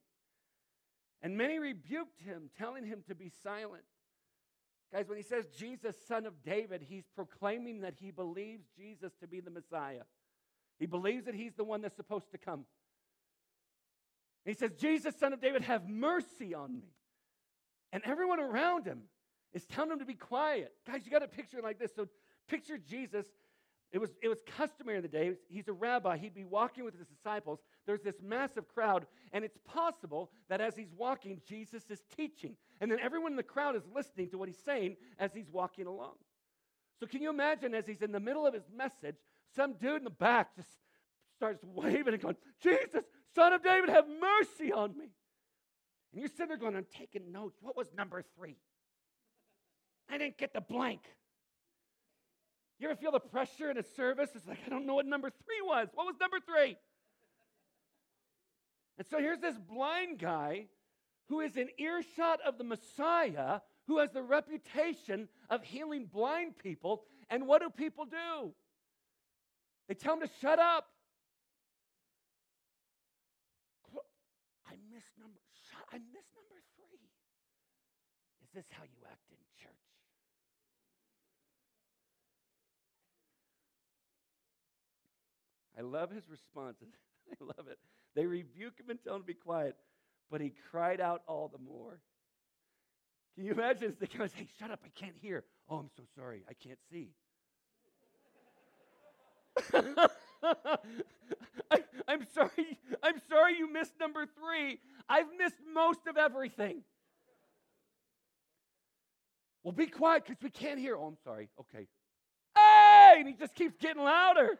And 1.23 1.37
many 1.37 1.61
rebuked 1.61 2.21
him, 2.21 2.51
telling 2.59 2.85
him 2.85 3.05
to 3.09 3.15
be 3.15 3.31
silent. 3.43 3.85
Guys, 4.93 5.09
when 5.09 5.17
he 5.17 5.25
says 5.25 5.47
Jesus, 5.57 5.97
son 6.07 6.27
of 6.27 6.35
David, 6.45 6.83
he's 6.87 7.05
proclaiming 7.15 7.81
that 7.81 7.95
he 7.99 8.11
believes 8.11 8.67
Jesus 8.77 9.13
to 9.21 9.27
be 9.27 9.41
the 9.41 9.51
Messiah. 9.51 10.03
He 10.79 10.87
believes 10.87 11.25
that 11.25 11.35
he's 11.35 11.55
the 11.55 11.65
one 11.65 11.81
that's 11.81 11.97
supposed 11.97 12.31
to 12.33 12.39
come. 12.39 12.65
And 14.45 14.55
he 14.55 14.59
says, 14.59 14.73
Jesus, 14.79 15.15
son 15.19 15.33
of 15.33 15.41
David, 15.41 15.63
have 15.63 15.89
mercy 15.89 16.55
on 16.55 16.75
me. 16.75 16.93
And 17.93 18.03
everyone 18.05 18.41
around 18.41 18.85
him 18.85 19.03
is 19.55 19.65
telling 19.65 19.93
him 19.93 19.99
to 20.01 20.05
be 20.05 20.15
quiet. 20.15 20.73
Guys, 20.87 21.03
you 21.05 21.11
got 21.11 21.21
to 21.21 21.29
picture 21.29 21.59
it 21.59 21.65
like 21.65 21.79
this. 21.79 21.93
So 21.95 22.09
picture 22.49 22.77
Jesus 22.77 23.25
it 23.93 24.01
was, 24.01 24.11
it 24.23 24.29
was 24.29 24.39
customary 24.57 24.97
in 24.97 25.03
the 25.03 25.09
day. 25.09 25.33
He's 25.49 25.69
a 25.69 25.73
rabbi. 25.73 26.17
He'd 26.17 26.35
be 26.35 26.45
walking 26.45 26.85
with 26.85 26.97
his 26.97 27.07
disciples. 27.07 27.59
There's 27.87 28.01
this 28.01 28.17
massive 28.23 28.67
crowd, 28.67 29.07
and 29.33 29.45
it's 29.45 29.59
possible 29.67 30.31
that 30.49 30.63
as 30.63 30.75
he's 30.75 30.93
walking, 30.97 31.43
Jesus 31.47 31.83
is 31.91 32.03
teaching. 32.17 32.57
And 32.81 32.91
then 32.91 32.99
everyone 33.01 33.33
in 33.33 33.37
the 33.37 33.43
crowd 33.43 33.77
is 33.77 33.83
listening 33.95 34.31
to 34.31 34.39
what 34.39 34.49
he's 34.49 34.63
saying 34.65 34.97
as 35.19 35.35
he's 35.35 35.51
walking 35.51 35.87
along. 35.87 36.15
So, 37.01 37.07
can 37.07 37.21
you 37.21 37.29
imagine 37.29 37.75
as 37.75 37.87
he's 37.87 38.01
in 38.01 38.13
the 38.13 38.21
middle 38.21 38.47
of 38.47 38.55
his 38.55 38.65
message, 38.75 39.17
some 39.55 39.75
dude 39.75 39.99
in 39.99 40.05
the 40.05 40.11
back 40.11 40.57
just 40.57 40.69
starts 41.37 41.63
waving 41.63 42.15
and 42.15 42.23
going, 42.23 42.37
Jesus, 42.63 43.05
son 43.35 43.53
of 43.53 43.63
David, 43.63 43.91
have 43.91 44.05
mercy 44.09 44.73
on 44.73 44.97
me. 44.97 45.11
And 46.13 46.21
you're 46.21 46.29
sitting 46.29 46.49
there 46.49 46.57
going, 46.57 46.77
I'm 46.77 46.87
taking 46.97 47.33
notes. 47.33 47.59
What 47.61 47.77
was 47.77 47.89
number 47.95 48.25
three? 48.37 48.57
I 50.11 50.19
didn't 50.19 50.39
get 50.39 50.55
the 50.55 50.61
blank. 50.61 51.01
You 52.83 52.91
ever 52.91 53.01
feel 53.01 53.13
the 53.13 53.21
pressure 53.21 53.71
in 53.71 53.79
a 53.79 53.85
service? 53.95 54.31
It's 54.35 54.49
like, 54.49 54.59
I 54.67 54.69
don't 54.69 54.87
know 54.87 54.97
what 54.97 55.07
number 55.07 55.31
three 55.31 55.63
was. 55.63 55.87
What 55.95 56.05
was 56.05 56.17
number 56.21 56.39
three? 56.41 56.77
And 58.99 59.07
so 59.07 59.21
here's 59.21 59.39
this 59.39 59.55
blind 59.57 60.19
guy 60.19 60.67
who 61.29 61.39
is 61.43 61.57
in 61.57 61.69
earshot 61.79 62.41
of 62.45 62.59
the 62.59 62.65
Messiah, 62.65 63.61
who 63.87 63.99
has 63.99 64.11
the 64.11 64.21
reputation 64.21 65.29
of 65.49 65.63
healing 65.63 66.07
blind 66.13 66.59
people. 66.59 67.05
And 67.31 67.47
what 67.47 67.63
do 67.63 67.71
people 67.71 68.05
do? 68.05 68.53
They 69.87 69.95
tell 69.95 70.15
him 70.15 70.23
to 70.23 70.31
shut 70.41 70.59
up. 70.59 70.89
I 74.67 74.75
missed 74.93 75.13
number. 75.21 75.39
I 75.93 75.99
missed 76.13 76.35
number 76.35 76.61
three. 76.75 76.99
Is 78.43 78.49
this 78.53 78.65
how 78.73 78.83
you 78.83 79.07
act 79.09 79.31
in 79.31 79.37
church? 79.63 79.73
I 85.79 85.83
love 85.83 86.11
his 86.11 86.29
responses. 86.29 86.89
I 87.41 87.45
love 87.45 87.69
it. 87.69 87.79
They 88.15 88.27
rebuke 88.27 88.79
him 88.79 88.91
and 88.91 88.99
tell 89.03 89.17
him 89.17 89.23
to 89.23 89.27
be 89.27 89.35
quiet, 89.35 89.77
but 90.31 90.41
he 90.41 90.53
cried 90.71 91.01
out 91.01 91.23
all 91.27 91.49
the 91.49 91.59
more. 91.59 92.01
Can 93.35 93.45
you 93.45 93.53
imagine? 93.53 93.97
The 93.99 94.07
guy 94.07 94.19
goes, 94.19 94.33
Hey, 94.33 94.49
shut 94.59 94.71
up, 94.71 94.81
I 94.85 94.89
can't 94.99 95.17
hear. 95.21 95.45
Oh, 95.69 95.77
I'm 95.77 95.91
so 95.97 96.03
sorry, 96.15 96.45
I 96.49 96.53
can't 96.55 96.79
see. 96.91 97.11
I, 101.71 101.79
I'm 102.09 102.27
sorry, 102.35 102.79
I'm 103.03 103.21
sorry 103.29 103.57
you 103.57 103.73
missed 103.73 103.93
number 103.99 104.27
three. 104.27 104.79
I've 105.09 105.27
missed 105.39 105.57
most 105.73 106.01
of 106.09 106.17
everything. 106.17 106.83
Well, 109.63 109.73
be 109.73 109.87
quiet 109.87 110.25
because 110.27 110.43
we 110.43 110.51
can't 110.51 110.79
hear. 110.79 110.97
Oh, 110.97 111.07
I'm 111.07 111.19
sorry. 111.23 111.49
Okay. 111.61 111.87
Hey! 112.57 113.15
And 113.19 113.29
he 113.29 113.35
just 113.35 113.55
keeps 113.55 113.77
getting 113.79 114.03
louder. 114.03 114.59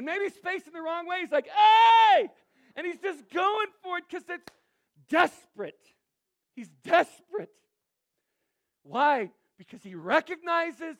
And 0.00 0.06
maybe 0.06 0.24
he's 0.24 0.38
facing 0.42 0.72
the 0.72 0.80
wrong 0.80 1.06
way. 1.06 1.18
He's 1.20 1.30
like, 1.30 1.46
hey! 1.46 2.30
And 2.74 2.86
he's 2.86 2.96
just 2.96 3.28
going 3.28 3.66
for 3.82 3.98
it 3.98 4.04
because 4.08 4.24
it's 4.30 4.50
desperate. 5.10 5.76
He's 6.56 6.70
desperate. 6.82 7.50
Why? 8.82 9.30
Because 9.58 9.82
he 9.82 9.94
recognizes 9.94 10.96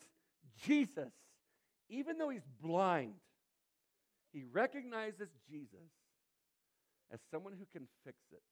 Jesus. 0.63 1.11
Even 1.89 2.19
though 2.19 2.29
he's 2.29 2.45
blind, 2.61 3.15
he 4.33 4.43
recognizes 4.43 5.29
Jesus 5.49 5.89
as 7.11 7.19
someone 7.31 7.53
who 7.57 7.65
can 7.73 7.87
fix 8.05 8.17
it. 8.31 8.43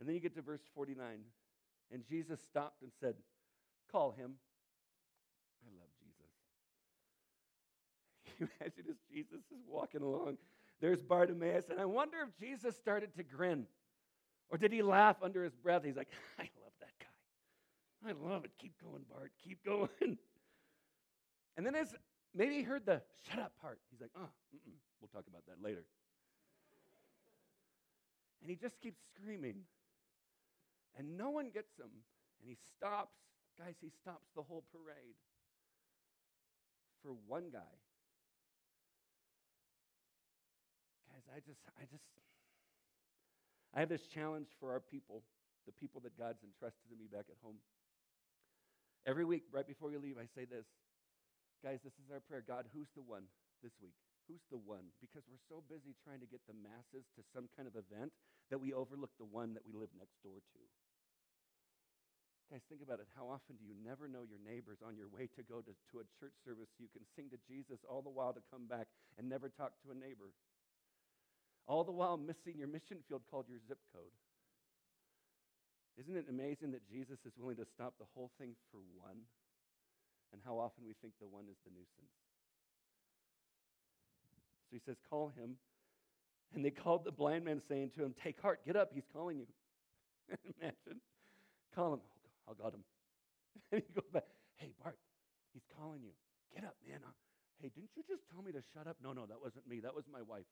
And 0.00 0.08
then 0.08 0.16
you 0.16 0.20
get 0.20 0.34
to 0.34 0.42
verse 0.42 0.66
49. 0.74 1.06
And 1.92 2.02
Jesus 2.08 2.40
stopped 2.50 2.82
and 2.82 2.90
said, 3.00 3.14
Call 3.92 4.10
him. 4.10 4.32
I 5.64 5.70
love 5.78 5.86
you 8.38 8.48
imagine 8.60 8.84
as 8.90 8.96
Jesus 9.12 9.40
is 9.50 9.62
walking 9.68 10.02
along? 10.02 10.38
There's 10.80 11.02
Bartimaeus, 11.02 11.66
and 11.70 11.80
I 11.80 11.86
wonder 11.86 12.18
if 12.22 12.38
Jesus 12.38 12.76
started 12.76 13.14
to 13.16 13.22
grin. 13.22 13.66
Or 14.50 14.58
did 14.58 14.72
he 14.72 14.82
laugh 14.82 15.16
under 15.22 15.42
his 15.42 15.54
breath? 15.54 15.82
He's 15.84 15.96
like, 15.96 16.08
I 16.38 16.42
love 16.62 16.72
that 16.80 16.92
guy. 17.00 18.10
I 18.10 18.30
love 18.30 18.44
it. 18.44 18.52
Keep 18.58 18.74
going, 18.82 19.02
Bart. 19.10 19.32
Keep 19.42 19.64
going. 19.64 19.88
And 21.58 21.64
then 21.64 21.74
as 21.74 21.94
maybe 22.34 22.56
he 22.56 22.62
heard 22.62 22.84
the 22.84 23.00
shut 23.26 23.38
up 23.38 23.52
part, 23.62 23.78
he's 23.90 23.98
like, 23.98 24.10
oh, 24.14 24.28
we'll 25.00 25.08
talk 25.08 25.24
about 25.26 25.46
that 25.46 25.64
later. 25.64 25.86
And 28.42 28.50
he 28.50 28.56
just 28.56 28.78
keeps 28.82 29.00
screaming. 29.14 29.64
And 30.98 31.16
no 31.16 31.30
one 31.30 31.48
gets 31.48 31.78
him. 31.78 31.88
And 32.40 32.50
he 32.50 32.58
stops. 32.76 33.16
Guys, 33.58 33.76
he 33.80 33.88
stops 33.88 34.28
the 34.36 34.42
whole 34.42 34.64
parade 34.70 35.16
for 37.02 37.12
one 37.26 37.44
guy 37.50 37.72
I 41.36 41.44
just, 41.44 41.60
I 41.76 41.84
just, 41.92 42.08
I 43.76 43.84
have 43.84 43.92
this 43.92 44.08
challenge 44.08 44.48
for 44.56 44.72
our 44.72 44.80
people, 44.80 45.20
the 45.68 45.76
people 45.76 46.00
that 46.08 46.16
God's 46.16 46.40
entrusted 46.40 46.88
to 46.88 46.96
me 46.96 47.12
back 47.12 47.28
at 47.28 47.36
home. 47.44 47.60
Every 49.04 49.28
week, 49.28 49.44
right 49.52 49.68
before 49.68 49.92
you 49.92 50.00
leave, 50.00 50.16
I 50.16 50.24
say 50.32 50.48
this 50.48 50.64
Guys, 51.60 51.84
this 51.84 51.92
is 52.00 52.08
our 52.08 52.24
prayer. 52.24 52.40
God, 52.40 52.64
who's 52.72 52.88
the 52.96 53.04
one 53.04 53.28
this 53.60 53.76
week? 53.84 53.92
Who's 54.32 54.48
the 54.48 54.56
one? 54.56 54.88
Because 54.96 55.28
we're 55.28 55.44
so 55.44 55.60
busy 55.68 55.92
trying 56.00 56.24
to 56.24 56.28
get 56.28 56.40
the 56.48 56.56
masses 56.56 57.04
to 57.20 57.22
some 57.36 57.52
kind 57.52 57.68
of 57.68 57.76
event 57.76 58.16
that 58.48 58.56
we 58.56 58.72
overlook 58.72 59.12
the 59.20 59.28
one 59.28 59.52
that 59.60 59.64
we 59.68 59.76
live 59.76 59.92
next 59.92 60.16
door 60.24 60.40
to. 60.40 60.60
Guys, 62.48 62.64
think 62.70 62.80
about 62.80 63.02
it. 63.02 63.12
How 63.12 63.28
often 63.28 63.60
do 63.60 63.64
you 63.66 63.76
never 63.84 64.08
know 64.08 64.24
your 64.24 64.40
neighbors 64.40 64.80
on 64.80 64.96
your 64.96 65.10
way 65.12 65.28
to 65.36 65.42
go 65.44 65.60
to, 65.60 65.72
to 65.92 66.00
a 66.00 66.06
church 66.16 66.38
service 66.46 66.70
you 66.80 66.88
can 66.94 67.04
sing 67.12 67.28
to 67.34 67.40
Jesus 67.44 67.82
all 67.84 68.00
the 68.00 68.12
while 68.12 68.32
to 68.32 68.44
come 68.48 68.64
back 68.64 68.88
and 69.18 69.28
never 69.28 69.52
talk 69.52 69.76
to 69.84 69.92
a 69.92 69.98
neighbor? 69.98 70.32
All 71.66 71.84
the 71.84 71.92
while 71.92 72.16
missing 72.16 72.58
your 72.58 72.68
mission 72.68 72.98
field 73.08 73.22
called 73.30 73.46
your 73.48 73.58
zip 73.66 73.78
code. 73.92 74.14
Isn't 75.98 76.16
it 76.16 76.26
amazing 76.28 76.72
that 76.72 76.86
Jesus 76.88 77.18
is 77.24 77.32
willing 77.38 77.56
to 77.56 77.66
stop 77.74 77.94
the 77.98 78.06
whole 78.14 78.30
thing 78.38 78.54
for 78.70 78.78
one? 78.94 79.24
And 80.32 80.42
how 80.44 80.58
often 80.58 80.84
we 80.86 80.94
think 81.00 81.14
the 81.20 81.26
one 81.26 81.44
is 81.50 81.56
the 81.64 81.70
nuisance. 81.70 82.12
So 84.68 84.76
he 84.76 84.80
says, 84.84 84.96
Call 85.08 85.32
him. 85.36 85.56
And 86.54 86.64
they 86.64 86.70
called 86.70 87.04
the 87.04 87.12
blind 87.12 87.44
man, 87.44 87.62
saying 87.68 87.90
to 87.96 88.04
him, 88.04 88.14
Take 88.22 88.40
heart, 88.40 88.60
get 88.66 88.76
up, 88.76 88.90
he's 88.92 89.06
calling 89.12 89.38
you. 89.38 89.46
Imagine. 90.60 91.00
Call 91.74 91.94
him. 91.94 92.00
Oh, 92.46 92.52
I 92.52 92.62
got 92.62 92.74
him. 92.74 92.84
and 93.72 93.82
he 93.86 93.92
goes 93.94 94.10
back. 94.12 94.26
Hey, 94.56 94.72
Bart, 94.82 94.98
he's 95.52 95.66
calling 95.78 96.02
you. 96.02 96.12
Get 96.54 96.64
up, 96.64 96.76
man. 96.86 97.00
Hey, 97.60 97.70
didn't 97.74 97.90
you 97.96 98.04
just 98.06 98.22
tell 98.30 98.42
me 98.42 98.52
to 98.52 98.62
shut 98.74 98.86
up? 98.86 98.96
No, 99.02 99.12
no, 99.12 99.24
that 99.26 99.40
wasn't 99.40 99.66
me. 99.66 99.80
That 99.80 99.94
was 99.94 100.04
my 100.12 100.20
wife. 100.20 100.44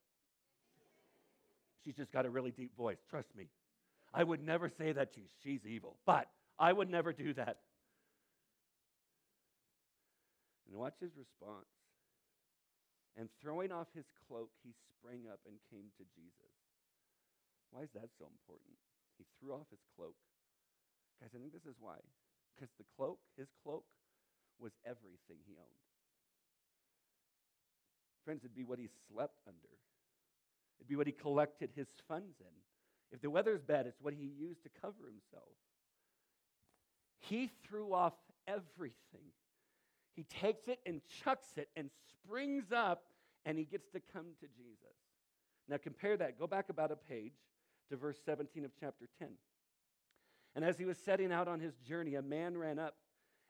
She's 1.84 1.96
just 1.96 2.12
got 2.12 2.24
a 2.24 2.30
really 2.30 2.50
deep 2.50 2.76
voice. 2.76 2.98
Trust 3.10 3.28
me. 3.36 3.48
I 4.12 4.24
would 4.24 4.42
never 4.42 4.68
say 4.68 4.92
that 4.92 5.12
to 5.14 5.20
you. 5.20 5.26
She's 5.42 5.66
evil. 5.66 5.96
But 6.06 6.28
I 6.58 6.72
would 6.72 6.88
never 6.88 7.12
do 7.12 7.34
that. 7.34 7.58
And 10.66 10.78
watch 10.78 10.94
his 11.00 11.10
response. 11.16 11.68
And 13.16 13.28
throwing 13.42 13.70
off 13.70 13.86
his 13.94 14.06
cloak, 14.26 14.50
he 14.62 14.72
sprang 14.90 15.26
up 15.30 15.40
and 15.46 15.54
came 15.70 15.90
to 15.98 16.04
Jesus. 16.16 16.54
Why 17.70 17.82
is 17.82 17.92
that 17.94 18.10
so 18.18 18.26
important? 18.26 18.74
He 19.18 19.26
threw 19.38 19.52
off 19.54 19.66
his 19.70 19.82
cloak. 19.94 20.14
Guys, 21.20 21.30
I 21.34 21.38
think 21.38 21.52
this 21.52 21.66
is 21.66 21.78
why. 21.78 21.98
Because 22.54 22.70
the 22.78 22.86
cloak, 22.96 23.18
his 23.36 23.50
cloak, 23.62 23.84
was 24.58 24.72
everything 24.86 25.42
he 25.46 25.58
owned. 25.58 25.82
Friends, 28.24 28.42
it'd 28.42 28.54
be 28.54 28.64
what 28.64 28.78
he 28.78 28.88
slept 29.10 29.42
under, 29.46 29.74
it'd 30.78 30.88
be 30.88 30.96
what 30.96 31.06
he 31.06 31.12
collected 31.12 31.70
his 31.74 31.88
funds 32.08 32.36
in. 32.40 32.46
If 33.12 33.20
the 33.20 33.30
weather's 33.30 33.62
bad, 33.62 33.86
it's 33.86 34.00
what 34.00 34.14
he 34.14 34.24
used 34.24 34.62
to 34.64 34.70
cover 34.80 35.06
himself. 35.06 35.54
He 37.20 37.50
threw 37.66 37.94
off 37.94 38.14
everything. 38.46 39.32
He 40.14 40.24
takes 40.24 40.68
it 40.68 40.80
and 40.84 41.00
chucks 41.22 41.56
it 41.56 41.68
and 41.76 41.90
springs 42.10 42.72
up, 42.72 43.04
and 43.44 43.58
he 43.58 43.64
gets 43.64 43.88
to 43.90 44.00
come 44.12 44.26
to 44.40 44.46
Jesus. 44.46 44.96
Now, 45.68 45.76
compare 45.76 46.16
that. 46.16 46.38
Go 46.38 46.46
back 46.46 46.68
about 46.68 46.90
a 46.90 46.96
page 46.96 47.32
to 47.90 47.96
verse 47.96 48.18
17 48.24 48.64
of 48.64 48.72
chapter 48.78 49.08
10. 49.18 49.28
And 50.54 50.64
as 50.64 50.78
he 50.78 50.84
was 50.84 50.98
setting 50.98 51.32
out 51.32 51.48
on 51.48 51.60
his 51.60 51.74
journey, 51.78 52.14
a 52.14 52.22
man 52.22 52.56
ran 52.56 52.78
up 52.78 52.94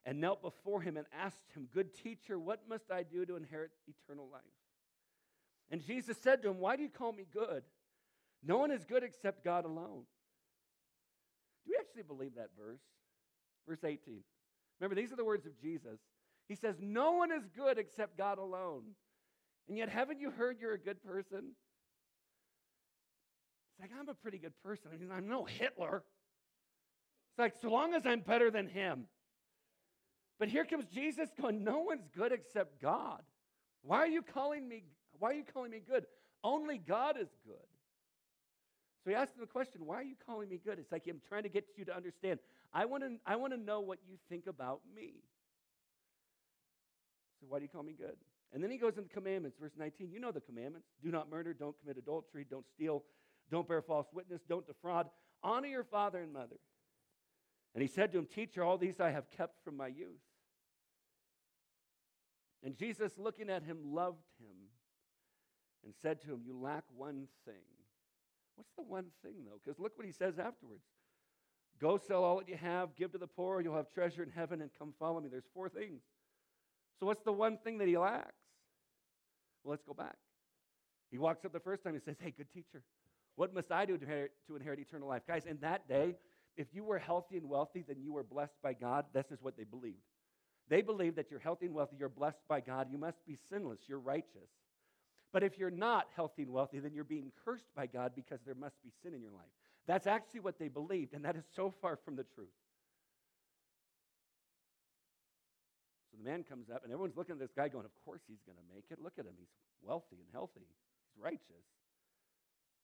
and 0.07 0.21
knelt 0.21 0.43
before 0.43 0.81
him 0.81 0.97
and 0.97 1.07
asked 1.12 1.52
him, 1.54 1.69
Good 1.73 1.95
teacher, 1.95 2.38
what 2.38 2.62
must 2.69 2.90
I 2.90 3.02
do 3.02 3.26
to 3.26 3.37
inherit 3.37 3.71
eternal 3.87 4.28
life? 4.31 4.43
And 5.71 5.85
Jesus 5.85 6.16
said 6.23 6.42
to 6.42 6.49
him, 6.49 6.59
Why 6.59 6.76
do 6.76 6.83
you 6.83 6.88
call 6.88 7.12
me 7.12 7.26
good? 7.33 7.62
No 8.42 8.59
one 8.59 8.71
is 8.71 8.85
good 8.85 9.02
except 9.02 9.44
God 9.44 9.64
alone. 9.64 10.04
Do 11.64 11.73
we 11.73 11.76
actually 11.80 12.02
believe 12.02 12.35
that 12.37 12.50
verse? 12.59 12.83
Verse 13.66 13.83
18. 13.83 14.21
Remember, 14.80 14.94
these 14.94 15.12
are 15.12 15.16
the 15.16 15.25
words 15.25 15.47
of 15.47 15.59
Jesus. 15.61 15.99
He 16.49 16.54
says, 16.54 16.76
No 16.80 17.12
one 17.12 17.33
is 17.33 17.49
good 17.56 17.78
except 17.78 18.18
God 18.18 18.38
alone. 18.38 18.83
And 19.68 19.78
yet, 19.78 19.88
haven't 19.88 20.21
you 20.21 20.30
heard 20.30 20.59
you're 20.61 20.75
a 20.75 20.78
good 20.78 21.02
person? 21.02 21.52
It's 23.71 23.80
like, 23.80 23.90
I'm 23.99 24.09
a 24.09 24.14
pretty 24.14 24.38
good 24.38 24.52
person. 24.62 24.90
I 24.92 24.99
mean, 24.99 25.11
I'm 25.11 25.26
no 25.26 25.44
Hitler. 25.44 26.02
It's 27.33 27.38
like, 27.38 27.54
so 27.61 27.71
long 27.71 27.94
as 27.94 28.04
I'm 28.04 28.21
better 28.21 28.50
than 28.50 28.68
him. 28.68 29.06
But 30.38 30.49
here 30.49 30.64
comes 30.64 30.85
Jesus 30.92 31.30
going, 31.40 31.64
No 31.64 31.80
one's 31.80 32.09
good 32.14 32.33
except 32.33 32.83
God. 32.83 33.23
Why 33.83 33.99
are 33.99 34.06
you 34.06 34.23
calling 34.23 34.68
me? 34.68 34.85
Why 35.25 35.31
are 35.31 35.35
you 35.37 35.45
calling 35.54 35.71
me 35.71 35.81
good? 35.81 36.04
Only 36.43 36.76
God 36.76 37.16
is 37.19 37.31
good. 37.47 37.57
So 39.02 39.09
he 39.09 39.16
asked 39.16 39.35
him 39.35 39.40
the 39.40 39.47
question, 39.47 39.87
Why 39.87 39.95
are 39.95 40.02
you 40.02 40.16
calling 40.26 40.50
me 40.50 40.61
good? 40.62 40.78
It's 40.78 40.93
like 40.93 41.04
I'm 41.09 41.23
trying 41.26 41.45
to 41.45 41.49
get 41.49 41.64
you 41.78 41.87
to 41.87 41.97
understand. 41.97 42.40
I 42.75 42.85
want 42.85 43.04
to, 43.04 43.16
I 43.25 43.37
want 43.37 43.54
to 43.54 43.59
know 43.59 43.81
what 43.81 44.00
you 44.07 44.16
think 44.28 44.47
about 44.47 44.83
me. 44.95 45.14
So 47.40 47.47
why 47.49 47.59
do 47.59 47.62
you 47.62 47.71
call 47.71 47.83
me 47.83 47.95
good? 47.95 48.16
And 48.52 48.62
then 48.62 48.71
he 48.71 48.76
goes 48.76 48.99
into 48.99 49.09
the 49.09 49.14
commandments, 49.14 49.57
verse 49.59 49.73
19. 49.78 50.11
You 50.11 50.21
know 50.21 50.31
the 50.31 50.43
commandments. 50.43 50.88
Do 51.02 51.11
not 51.11 51.31
murder, 51.31 51.54
don't 51.54 51.75
commit 51.81 51.97
adultery, 51.97 52.45
don't 52.50 52.66
steal, 52.69 53.02
don't 53.50 53.66
bear 53.66 53.81
false 53.81 54.09
witness, 54.12 54.43
don't 54.47 54.66
defraud. 54.66 55.07
Honor 55.43 55.69
your 55.69 55.85
father 55.85 56.21
and 56.21 56.35
mother. 56.35 56.57
And 57.75 57.81
he 57.81 57.88
said 57.88 58.13
to 58.13 58.19
him, 58.19 58.26
Teacher, 58.26 58.63
all 58.63 58.76
these 58.76 59.00
I 59.00 59.10
have 59.10 59.30
kept 59.30 59.65
from 59.65 59.78
my 59.78 59.87
youth. 59.87 60.21
And 62.63 62.76
Jesus, 62.76 63.13
looking 63.17 63.49
at 63.49 63.63
him, 63.63 63.78
loved 63.95 64.26
him 64.39 64.63
and 65.84 65.94
said 66.02 66.20
to 66.23 66.28
him, 66.28 66.40
You 66.44 66.58
lack 66.58 66.84
one 66.97 67.28
thing. 67.44 67.64
What's 68.56 68.70
the 68.76 68.82
one 68.82 69.06
thing, 69.23 69.34
though? 69.44 69.60
Because 69.62 69.78
look 69.78 69.92
what 69.97 70.06
he 70.06 70.12
says 70.12 70.38
afterwards 70.38 70.84
Go 71.80 71.99
sell 71.99 72.23
all 72.23 72.38
that 72.38 72.49
you 72.49 72.56
have, 72.56 72.94
give 72.97 73.12
to 73.12 73.18
the 73.18 73.26
poor, 73.26 73.60
you'll 73.60 73.76
have 73.76 73.92
treasure 73.92 74.23
in 74.23 74.30
heaven, 74.30 74.62
and 74.62 74.70
come 74.78 74.94
follow 74.99 75.20
me. 75.20 75.28
There's 75.28 75.49
four 75.52 75.68
things. 75.68 76.02
So, 77.00 77.06
what's 77.06 77.23
the 77.23 77.32
one 77.32 77.58
thing 77.58 77.78
that 77.78 77.88
he 77.88 77.99
lacks? 77.99 78.32
Well, 79.62 79.70
let's 79.73 79.82
go 79.82 79.94
back. 79.94 80.16
He 81.10 81.18
walks 81.18 81.44
up 81.44 81.52
the 81.52 81.60
first 81.60 81.82
time 81.82 81.94
and 81.94 82.02
says, 82.02 82.16
Hey, 82.20 82.32
good 82.36 82.52
teacher, 82.52 82.82
what 83.36 83.52
must 83.52 83.73
I 83.73 83.84
do 83.84 83.97
to 83.97 84.04
inherit, 84.04 84.32
to 84.47 84.56
inherit 84.56 84.78
eternal 84.78 85.08
life? 85.08 85.23
Guys, 85.26 85.47
in 85.47 85.58
that 85.60 85.88
day, 85.88 86.16
if 86.56 86.68
you 86.73 86.84
were 86.84 86.99
healthy 86.99 87.36
and 87.36 87.49
wealthy, 87.49 87.84
then 87.86 87.97
you 88.00 88.12
were 88.12 88.23
blessed 88.23 88.54
by 88.62 88.73
God. 88.73 89.06
This 89.12 89.26
is 89.32 89.42
what 89.42 89.56
they 89.56 89.64
believed. 89.64 89.99
They 90.68 90.80
believed 90.80 91.16
that 91.16 91.30
you're 91.30 91.40
healthy 91.40 91.66
and 91.66 91.75
wealthy, 91.75 91.97
you're 91.99 92.08
blessed 92.08 92.40
by 92.49 92.60
God, 92.60 92.88
you 92.90 92.99
must 92.99 93.18
be 93.26 93.36
sinless, 93.50 93.80
you're 93.86 93.99
righteous. 93.99 94.49
But 95.34 95.42
if 95.42 95.58
you're 95.58 95.68
not 95.68 96.06
healthy 96.14 96.42
and 96.42 96.52
wealthy, 96.52 96.78
then 96.78 96.94
you're 96.94 97.02
being 97.02 97.32
cursed 97.44 97.66
by 97.75 97.88
God 97.88 98.12
because 98.14 98.38
there 98.47 98.54
must 98.54 98.80
be 98.84 98.90
sin 99.02 99.14
in 99.14 99.20
your 99.20 99.32
life. 99.32 99.50
That's 99.84 100.06
actually 100.06 100.40
what 100.40 100.60
they 100.60 100.68
believed, 100.68 101.12
and 101.12 101.25
that 101.25 101.34
is 101.34 101.42
so 101.56 101.75
far 101.82 101.97
from 101.97 102.14
the 102.14 102.23
truth. 102.23 102.54
So 106.12 106.18
the 106.23 106.30
man 106.30 106.44
comes 106.44 106.70
up, 106.70 106.84
and 106.84 106.92
everyone's 106.92 107.16
looking 107.16 107.32
at 107.32 107.40
this 107.40 107.50
guy 107.50 107.66
going, 107.66 107.84
Of 107.84 107.90
course 108.04 108.20
he's 108.28 108.38
going 108.47 108.56
to 108.58 108.64
make 108.73 108.84
it. 108.92 109.02
Look 109.02 109.14
at 109.18 109.26
him. 109.26 109.34
He's 109.36 109.50
wealthy 109.82 110.23
and 110.23 110.30
healthy, 110.32 110.60
he's 110.62 111.20
righteous. 111.20 111.66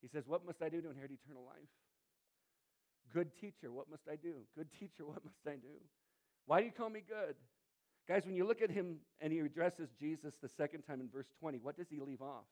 He 0.02 0.08
says, 0.08 0.24
What 0.26 0.44
must 0.44 0.60
I 0.60 0.68
do 0.68 0.82
to 0.82 0.90
inherit 0.90 1.12
eternal 1.12 1.44
life? 1.44 1.70
Good 3.14 3.30
teacher, 3.40 3.70
what 3.70 3.88
must 3.88 4.08
I 4.10 4.16
do? 4.16 4.42
Good 4.56 4.72
teacher, 4.74 5.06
what 5.06 5.24
must 5.24 5.46
I 5.46 5.54
do? 5.54 5.78
Why 6.46 6.58
do 6.58 6.66
you 6.66 6.72
call 6.72 6.90
me 6.90 7.04
good? 7.06 7.36
Guys, 8.08 8.26
when 8.26 8.34
you 8.34 8.46
look 8.46 8.62
at 8.62 8.70
him 8.70 8.96
and 9.20 9.32
he 9.32 9.38
addresses 9.40 9.90
Jesus 9.98 10.34
the 10.42 10.48
second 10.48 10.82
time 10.82 11.00
in 11.00 11.08
verse 11.08 11.28
20, 11.38 11.58
what 11.58 11.76
does 11.76 11.88
he 11.88 12.00
leave 12.00 12.20
off? 12.20 12.44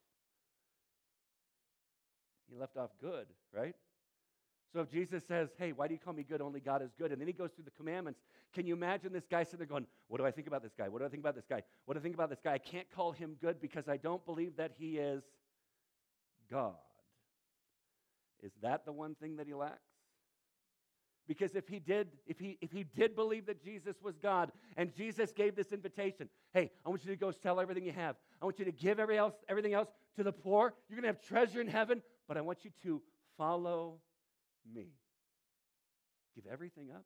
He 2.49 2.55
left 2.55 2.77
off 2.77 2.91
good, 3.01 3.27
right? 3.53 3.75
So 4.73 4.81
if 4.81 4.91
Jesus 4.91 5.23
says, 5.27 5.49
Hey, 5.57 5.71
why 5.71 5.87
do 5.87 5.93
you 5.93 5.99
call 5.99 6.13
me 6.13 6.23
good? 6.23 6.41
Only 6.41 6.59
God 6.59 6.81
is 6.81 6.91
good. 6.97 7.11
And 7.11 7.19
then 7.19 7.27
he 7.27 7.33
goes 7.33 7.51
through 7.51 7.65
the 7.65 7.71
commandments. 7.71 8.19
Can 8.53 8.65
you 8.65 8.73
imagine 8.73 9.11
this 9.11 9.25
guy 9.29 9.43
sitting 9.43 9.59
there 9.59 9.67
going, 9.67 9.85
What 10.07 10.17
do 10.17 10.25
I 10.25 10.31
think 10.31 10.47
about 10.47 10.63
this 10.63 10.73
guy? 10.77 10.87
What 10.89 10.99
do 10.99 11.05
I 11.05 11.09
think 11.09 11.21
about 11.23 11.35
this 11.35 11.45
guy? 11.49 11.63
What 11.85 11.95
do 11.95 11.99
I 11.99 12.03
think 12.03 12.15
about 12.15 12.29
this 12.29 12.39
guy? 12.43 12.53
I 12.53 12.59
can't 12.59 12.89
call 12.91 13.11
him 13.11 13.35
good 13.41 13.59
because 13.59 13.87
I 13.87 13.97
don't 13.97 14.23
believe 14.25 14.57
that 14.57 14.71
he 14.77 14.97
is 14.97 15.23
God. 16.51 16.75
Is 18.41 18.51
that 18.61 18.85
the 18.85 18.91
one 18.91 19.15
thing 19.15 19.37
that 19.37 19.47
he 19.47 19.53
lacks? 19.53 19.88
Because 21.29 21.55
if 21.55 21.67
he 21.67 21.77
did, 21.77 22.07
if 22.25 22.39
he 22.39 22.57
if 22.59 22.71
he 22.71 22.83
did 22.83 23.15
believe 23.15 23.45
that 23.45 23.63
Jesus 23.63 23.95
was 24.01 24.17
God 24.17 24.51
and 24.75 24.91
Jesus 24.91 25.31
gave 25.31 25.55
this 25.55 25.71
invitation, 25.71 26.27
hey, 26.55 26.71
I 26.83 26.89
want 26.89 27.05
you 27.05 27.11
to 27.11 27.15
go 27.15 27.29
sell 27.29 27.59
everything 27.59 27.85
you 27.85 27.91
have. 27.91 28.15
I 28.41 28.45
want 28.45 28.57
you 28.57 28.65
to 28.65 28.71
give 28.71 28.99
every 28.99 29.19
else, 29.19 29.35
everything 29.47 29.75
else 29.75 29.89
to 30.15 30.23
the 30.23 30.31
poor. 30.31 30.73
You're 30.89 30.99
going 30.99 31.03
to 31.03 31.15
have 31.15 31.21
treasure 31.21 31.61
in 31.61 31.67
heaven, 31.67 32.01
but 32.27 32.35
I 32.35 32.41
want 32.41 32.65
you 32.65 32.71
to 32.81 32.99
follow 33.37 33.99
me. 34.73 34.87
Give 36.33 36.51
everything 36.51 36.89
up. 36.89 37.05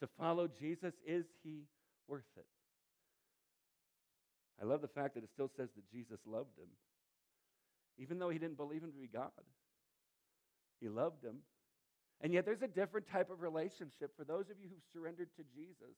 To 0.00 0.08
follow 0.18 0.46
Jesus, 0.46 0.92
is 1.06 1.24
he 1.42 1.62
worth 2.08 2.28
it? 2.36 2.44
I 4.60 4.66
love 4.66 4.82
the 4.82 4.88
fact 4.88 5.14
that 5.14 5.24
it 5.24 5.30
still 5.32 5.50
says 5.56 5.70
that 5.74 5.90
Jesus 5.90 6.20
loved 6.26 6.58
him. 6.58 6.68
Even 7.96 8.18
though 8.18 8.28
he 8.28 8.38
didn't 8.38 8.58
believe 8.58 8.82
him 8.82 8.92
to 8.92 8.98
be 8.98 9.08
God, 9.08 9.30
he 10.82 10.90
loved 10.90 11.24
him 11.24 11.36
and 12.22 12.32
yet, 12.32 12.44
there's 12.46 12.62
a 12.62 12.68
different 12.68 13.08
type 13.08 13.30
of 13.30 13.42
relationship 13.42 14.16
for 14.16 14.22
those 14.24 14.48
of 14.48 14.56
you 14.60 14.68
who've 14.68 14.92
surrendered 14.92 15.28
to 15.36 15.42
Jesus. 15.56 15.96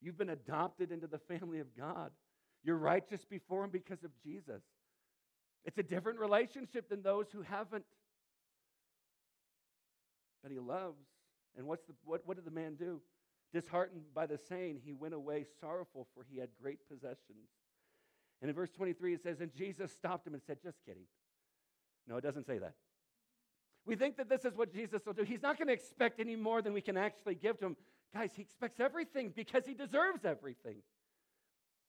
You've 0.00 0.16
been 0.16 0.30
adopted 0.30 0.92
into 0.92 1.08
the 1.08 1.18
family 1.18 1.58
of 1.58 1.76
God. 1.76 2.12
You're 2.62 2.76
righteous 2.76 3.24
before 3.24 3.64
Him 3.64 3.70
because 3.70 4.04
of 4.04 4.10
Jesus. 4.22 4.62
It's 5.64 5.76
a 5.76 5.82
different 5.82 6.20
relationship 6.20 6.88
than 6.88 7.02
those 7.02 7.26
who 7.32 7.42
haven't. 7.42 7.84
But 10.40 10.52
He 10.52 10.60
loves. 10.60 11.02
And 11.56 11.66
what's 11.66 11.84
the, 11.86 11.94
what, 12.04 12.22
what 12.24 12.36
did 12.36 12.46
the 12.46 12.52
man 12.52 12.76
do? 12.76 13.00
Disheartened 13.52 14.02
by 14.14 14.26
the 14.26 14.38
saying, 14.38 14.82
he 14.84 14.92
went 14.92 15.14
away 15.14 15.44
sorrowful, 15.60 16.06
for 16.14 16.24
he 16.30 16.38
had 16.38 16.50
great 16.62 16.78
possessions. 16.88 17.48
And 18.40 18.48
in 18.48 18.54
verse 18.54 18.70
23, 18.70 19.14
it 19.14 19.22
says, 19.22 19.40
And 19.40 19.52
Jesus 19.52 19.90
stopped 19.90 20.26
him 20.26 20.34
and 20.34 20.42
said, 20.46 20.58
Just 20.62 20.78
kidding. 20.86 21.04
No, 22.06 22.18
it 22.18 22.20
doesn't 22.22 22.46
say 22.46 22.58
that. 22.58 22.74
We 23.88 23.96
think 23.96 24.18
that 24.18 24.28
this 24.28 24.44
is 24.44 24.54
what 24.54 24.70
Jesus 24.70 25.00
will 25.06 25.14
do. 25.14 25.22
He's 25.22 25.40
not 25.40 25.56
going 25.56 25.68
to 25.68 25.72
expect 25.72 26.20
any 26.20 26.36
more 26.36 26.60
than 26.60 26.74
we 26.74 26.82
can 26.82 26.98
actually 26.98 27.34
give 27.34 27.58
to 27.60 27.66
him. 27.66 27.76
Guys, 28.14 28.30
he 28.36 28.42
expects 28.42 28.80
everything 28.80 29.32
because 29.34 29.64
he 29.64 29.72
deserves 29.72 30.26
everything. 30.26 30.76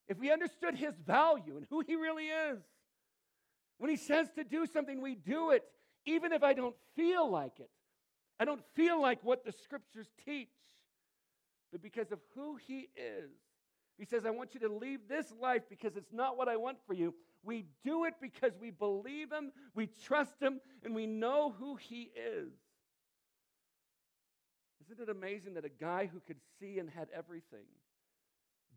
If 0.08 0.18
we 0.18 0.32
understood 0.32 0.76
his 0.76 0.96
value 1.06 1.58
and 1.58 1.68
who 1.70 1.82
he 1.82 1.98
really 1.98 2.28
is, 2.28 2.60
when 3.80 3.90
he 3.90 3.98
says 3.98 4.30
to 4.36 4.46
do 4.46 4.66
something, 4.66 5.02
we 5.02 5.16
do 5.16 5.52
it, 5.52 5.66
even 6.06 6.32
if 6.32 6.42
I 6.42 6.54
don't 6.54 6.76
feel 6.96 7.30
like 7.30 7.60
it. 7.60 7.70
I 8.40 8.46
don't 8.46 8.64
feel 8.76 9.02
like 9.02 9.20
what 9.22 9.44
the 9.44 9.52
scriptures 9.52 10.08
teach, 10.26 10.48
but 11.70 11.82
because 11.82 12.14
of 12.14 12.20
who 12.34 12.56
he 12.56 12.88
is. 12.96 13.30
He 13.98 14.06
says, 14.06 14.26
I 14.26 14.30
want 14.30 14.54
you 14.54 14.62
to 14.62 14.74
leave 14.74 15.02
this 15.10 15.34
life 15.42 15.64
because 15.70 15.98
it's 15.98 16.14
not 16.14 16.38
what 16.38 16.48
I 16.48 16.56
want 16.56 16.78
for 16.88 16.94
you. 16.94 17.14
We 17.44 17.66
do 17.84 18.06
it 18.06 18.16
because 18.22 18.52
we 18.60 18.70
believe 18.70 19.32
Him, 19.32 19.52
we 19.74 19.88
trust 19.88 20.42
Him, 20.42 20.60
and 20.84 20.94
we 20.94 21.06
know 21.06 21.56
who 21.58 21.76
He 21.76 22.12
is. 22.16 22.52
Isn't 24.90 25.04
it 25.04 25.10
amazing 25.10 25.54
that 25.54 25.66
a 25.66 25.70
guy 25.70 26.10
who 26.12 26.20
could 26.20 26.40
see 26.60 26.80
and 26.80 26.90
had 26.90 27.10
everything 27.16 27.66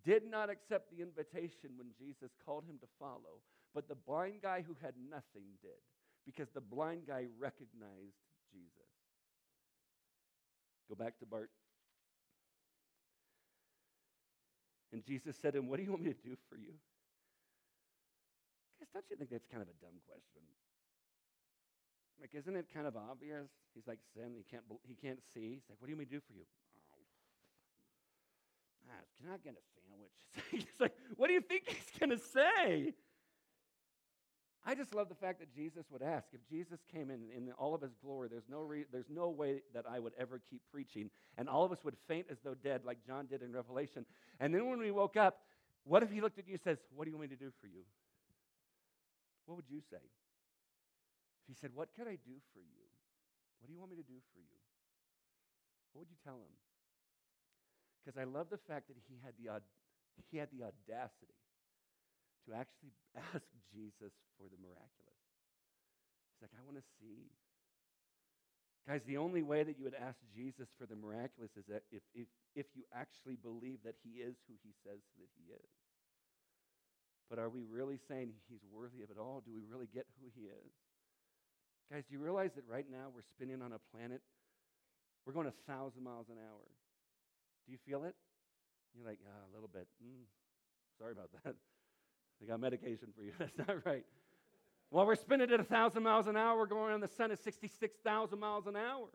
did 0.04 0.24
not 0.24 0.50
accept 0.50 0.90
the 0.90 1.02
invitation 1.02 1.70
when 1.76 1.88
Jesus 1.98 2.30
called 2.44 2.64
him 2.68 2.78
to 2.80 2.86
follow, 2.98 3.40
but 3.74 3.88
the 3.88 3.94
blind 3.94 4.42
guy 4.42 4.62
who 4.66 4.76
had 4.82 4.94
nothing 5.10 5.46
did 5.62 5.80
because 6.26 6.48
the 6.50 6.60
blind 6.60 7.02
guy 7.06 7.26
recognized 7.38 8.18
Jesus? 8.52 8.92
Go 10.88 10.94
back 10.94 11.18
to 11.20 11.26
Bart. 11.26 11.50
And 14.92 15.04
Jesus 15.04 15.36
said 15.40 15.54
to 15.54 15.60
him, 15.60 15.68
What 15.68 15.78
do 15.78 15.84
you 15.84 15.90
want 15.90 16.02
me 16.02 16.12
to 16.12 16.28
do 16.28 16.36
for 16.50 16.56
you? 16.56 16.74
Don't 18.92 19.04
you 19.08 19.16
think 19.16 19.30
that's 19.30 19.48
kind 19.48 19.62
of 19.62 19.68
a 19.68 19.76
dumb 19.80 19.96
question? 20.06 20.44
Like, 22.20 22.34
isn't 22.34 22.54
it 22.54 22.66
kind 22.72 22.86
of 22.86 22.96
obvious? 22.96 23.48
He's 23.74 23.86
like 23.86 23.98
sin. 24.14 24.32
He 24.36 24.44
can't. 24.44 24.62
He 24.86 24.94
can't 24.94 25.18
see. 25.34 25.58
He's 25.58 25.66
like, 25.68 25.80
"What 25.80 25.86
do 25.86 25.92
you 25.92 25.96
want 25.96 26.10
me 26.10 26.12
to 26.12 26.20
do 26.20 26.20
for 26.20 26.34
you?" 26.34 26.44
Oh, 26.92 27.02
ah, 28.90 29.02
can 29.18 29.32
I 29.32 29.38
get 29.42 29.54
a 29.54 29.64
sandwich? 29.74 30.18
he's 30.50 30.80
like, 30.80 30.94
"What 31.16 31.26
do 31.28 31.32
you 31.34 31.40
think 31.40 31.68
he's 31.68 31.90
gonna 31.98 32.18
say?" 32.18 32.94
I 34.64 34.76
just 34.76 34.94
love 34.94 35.08
the 35.08 35.16
fact 35.16 35.40
that 35.40 35.52
Jesus 35.52 35.86
would 35.90 36.02
ask. 36.02 36.28
If 36.32 36.48
Jesus 36.48 36.78
came 36.92 37.10
in 37.10 37.30
in 37.36 37.50
all 37.58 37.74
of 37.74 37.82
his 37.82 37.94
glory, 38.00 38.28
there's 38.28 38.48
no, 38.48 38.60
re- 38.60 38.84
there's 38.92 39.10
no 39.10 39.28
way 39.28 39.62
that 39.74 39.86
I 39.90 39.98
would 39.98 40.12
ever 40.16 40.40
keep 40.48 40.60
preaching. 40.70 41.10
And 41.36 41.48
all 41.48 41.64
of 41.64 41.72
us 41.72 41.82
would 41.82 41.96
faint 42.06 42.26
as 42.30 42.38
though 42.44 42.54
dead, 42.54 42.82
like 42.84 43.04
John 43.04 43.26
did 43.26 43.42
in 43.42 43.52
Revelation. 43.52 44.06
And 44.38 44.54
then 44.54 44.68
when 44.68 44.78
we 44.78 44.92
woke 44.92 45.16
up, 45.16 45.38
what 45.82 46.04
if 46.04 46.12
he 46.12 46.20
looked 46.20 46.38
at 46.38 46.46
you 46.46 46.54
and 46.54 46.62
says, 46.62 46.78
What 46.94 47.06
do 47.06 47.10
you 47.10 47.16
want 47.16 47.30
me 47.30 47.36
to 47.36 47.42
do 47.42 47.50
for 47.60 47.66
you? 47.66 47.82
What 49.52 49.68
would 49.68 49.76
you 49.76 49.84
say? 49.84 50.00
If 50.00 51.44
he 51.44 51.52
said, 51.52 51.76
What 51.76 51.92
can 51.92 52.08
I 52.08 52.16
do 52.16 52.40
for 52.56 52.64
you? 52.64 52.88
What 53.60 53.68
do 53.68 53.76
you 53.76 53.76
want 53.76 53.92
me 53.92 54.00
to 54.00 54.08
do 54.08 54.16
for 54.32 54.40
you? 54.40 54.56
What 55.92 56.08
would 56.08 56.12
you 56.12 56.16
tell 56.24 56.40
him? 56.40 56.56
Because 58.00 58.16
I 58.16 58.24
love 58.24 58.48
the 58.48 58.64
fact 58.64 58.88
that 58.88 58.96
he 59.04 59.20
had 59.20 59.36
the, 59.36 59.52
he 60.32 60.40
had 60.40 60.48
the 60.56 60.64
audacity 60.64 61.36
to 62.48 62.56
actually 62.56 62.96
ask 63.36 63.44
Jesus 63.68 64.16
for 64.40 64.48
the 64.48 64.56
miraculous. 64.56 65.20
He's 66.32 66.48
like, 66.48 66.56
I 66.56 66.64
want 66.64 66.80
to 66.80 66.88
see. 66.96 67.28
Guys, 68.88 69.04
the 69.04 69.20
only 69.20 69.44
way 69.44 69.68
that 69.68 69.76
you 69.76 69.84
would 69.84 70.00
ask 70.00 70.16
Jesus 70.32 70.72
for 70.80 70.88
the 70.88 70.96
miraculous 70.96 71.52
is 71.60 71.68
that 71.68 71.84
if, 71.92 72.00
if, 72.16 72.32
if 72.56 72.72
you 72.72 72.88
actually 72.88 73.36
believe 73.36 73.84
that 73.84 74.00
he 74.00 74.24
is 74.24 74.32
who 74.48 74.56
he 74.64 74.72
says 74.80 75.04
that 75.20 75.28
he 75.36 75.52
is. 75.52 75.68
But 77.32 77.40
are 77.40 77.48
we 77.48 77.62
really 77.62 77.96
saying 77.96 78.28
he's 78.50 78.60
worthy 78.70 79.00
of 79.02 79.08
it 79.08 79.16
all? 79.18 79.42
Do 79.42 79.54
we 79.54 79.62
really 79.64 79.88
get 79.94 80.04
who 80.20 80.28
he 80.36 80.42
is? 80.42 80.72
Guys, 81.90 82.04
do 82.04 82.12
you 82.12 82.20
realize 82.20 82.50
that 82.56 82.64
right 82.68 82.84
now 82.92 83.08
we're 83.08 83.22
spinning 83.22 83.62
on 83.62 83.72
a 83.72 83.78
planet? 83.96 84.20
We're 85.24 85.32
going 85.32 85.46
a 85.46 85.72
thousand 85.72 86.04
miles 86.04 86.28
an 86.28 86.36
hour. 86.36 86.68
Do 87.64 87.72
you 87.72 87.78
feel 87.86 88.04
it? 88.04 88.14
You're 88.94 89.06
like, 89.06 89.18
ah, 89.26 89.48
a 89.50 89.54
little 89.54 89.70
bit. 89.72 89.86
Mm, 90.04 90.28
sorry 90.98 91.12
about 91.12 91.30
that. 91.42 91.54
They 92.40 92.48
got 92.48 92.58
medication 92.58 93.08
for 93.16 93.22
you. 93.22 93.30
That's 93.38 93.56
not 93.56 93.86
right. 93.86 94.04
While 94.90 95.06
we're 95.06 95.14
spinning 95.14 95.48
at 95.52 95.58
1,000 95.58 96.02
miles 96.02 96.26
an 96.26 96.36
hour, 96.36 96.58
we're 96.58 96.66
going 96.66 96.90
around 96.90 97.00
the 97.00 97.08
sun 97.08 97.30
at 97.30 97.38
66,000 97.38 98.36
miles 98.36 98.66
an 98.66 98.74
hour. 98.74 99.06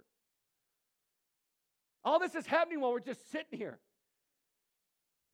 All 2.06 2.20
this 2.20 2.36
is 2.36 2.48
happening 2.48 2.80
while 2.80 2.94
we're 2.94 3.02
just 3.02 3.30
sitting 3.30 3.60
here. 3.60 3.80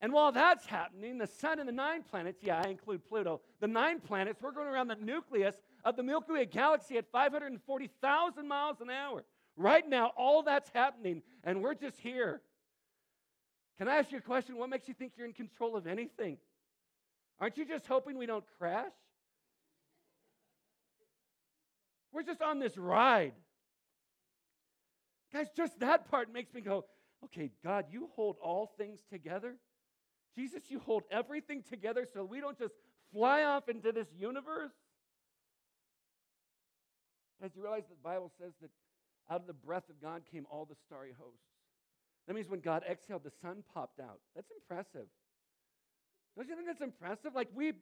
And 0.04 0.12
while 0.12 0.34
that's 0.34 0.66
happening, 0.66 1.18
the 1.18 1.28
sun 1.28 1.60
and 1.60 1.68
the 1.68 1.72
nine 1.72 2.04
planets, 2.04 2.40
yeah, 2.44 2.62
I 2.62 2.68
include 2.68 3.08
Pluto, 3.08 3.40
the 3.62 3.70
nine 3.70 4.02
planets, 4.02 4.42
we're 4.42 4.52
going 4.52 4.68
around 4.68 4.90
the 4.90 4.98
nucleus 4.98 5.56
of 5.86 5.96
the 5.96 6.04
Milky 6.04 6.34
Way 6.34 6.46
galaxy 6.46 6.98
at 6.98 7.10
540,000 7.10 8.46
miles 8.46 8.82
an 8.82 8.90
hour. 8.90 9.24
Right 9.56 9.88
now, 9.88 10.12
all 10.18 10.44
that's 10.44 10.70
happening, 10.74 11.22
and 11.46 11.64
we're 11.64 11.74
just 11.74 11.98
here. 12.02 12.42
Can 13.78 13.88
I 13.88 13.96
ask 13.96 14.12
you 14.12 14.18
a 14.18 14.22
question? 14.22 14.58
What 14.58 14.70
makes 14.70 14.90
you 14.90 14.94
think 14.94 15.14
you're 15.16 15.26
in 15.26 15.32
control 15.32 15.78
of 15.78 15.88
anything? 15.88 16.38
Aren't 17.40 17.58
you 17.58 17.66
just 17.66 17.88
hoping 17.88 18.18
we 18.18 18.26
don't 18.26 18.44
crash? 18.58 18.92
We're 22.12 22.24
just 22.24 22.42
on 22.42 22.60
this 22.60 22.78
ride. 22.78 23.36
Guys, 25.32 25.48
just 25.56 25.80
that 25.80 26.12
part 26.12 26.34
makes 26.34 26.54
me 26.54 26.60
go, 26.60 26.84
okay, 27.24 27.52
God, 27.64 27.86
you 27.90 28.10
hold 28.18 28.36
all 28.44 28.74
things 28.78 29.00
together. 29.10 29.56
Jesus, 30.36 30.64
you 30.70 30.80
hold 30.80 31.04
everything 31.12 31.64
together 31.70 32.08
so 32.12 32.24
we 32.24 32.40
don't 32.42 32.58
just 32.58 32.74
fly 33.12 33.44
off 33.44 33.70
into 33.70 33.92
this 33.92 34.08
universe. 34.18 34.72
As 37.44 37.52
you 37.56 37.62
realize 37.62 37.84
the 37.90 37.96
Bible 38.04 38.32
says 38.40 38.54
that 38.62 38.70
out 39.30 39.42
of 39.42 39.48
the 39.48 39.54
breath 39.54 39.90
of 39.90 40.02
God 40.02 40.24
came 40.32 40.46
all 40.50 40.66
the 40.66 40.76
starry 40.86 41.14
hosts. 41.20 41.40
That 42.28 42.36
means 42.36 42.50
when 42.50 42.62
God 42.62 42.84
exhaled, 42.90 43.24
the 43.24 43.32
sun 43.42 43.64
popped 43.74 44.00
out. 44.00 44.20
That's 44.36 44.50
impressive. 44.52 45.08
Don't 46.36 46.48
you 46.48 46.56
think 46.56 46.68
that's 46.68 46.82
impressive? 46.82 47.36
Like 47.36 47.50
we 47.54 47.74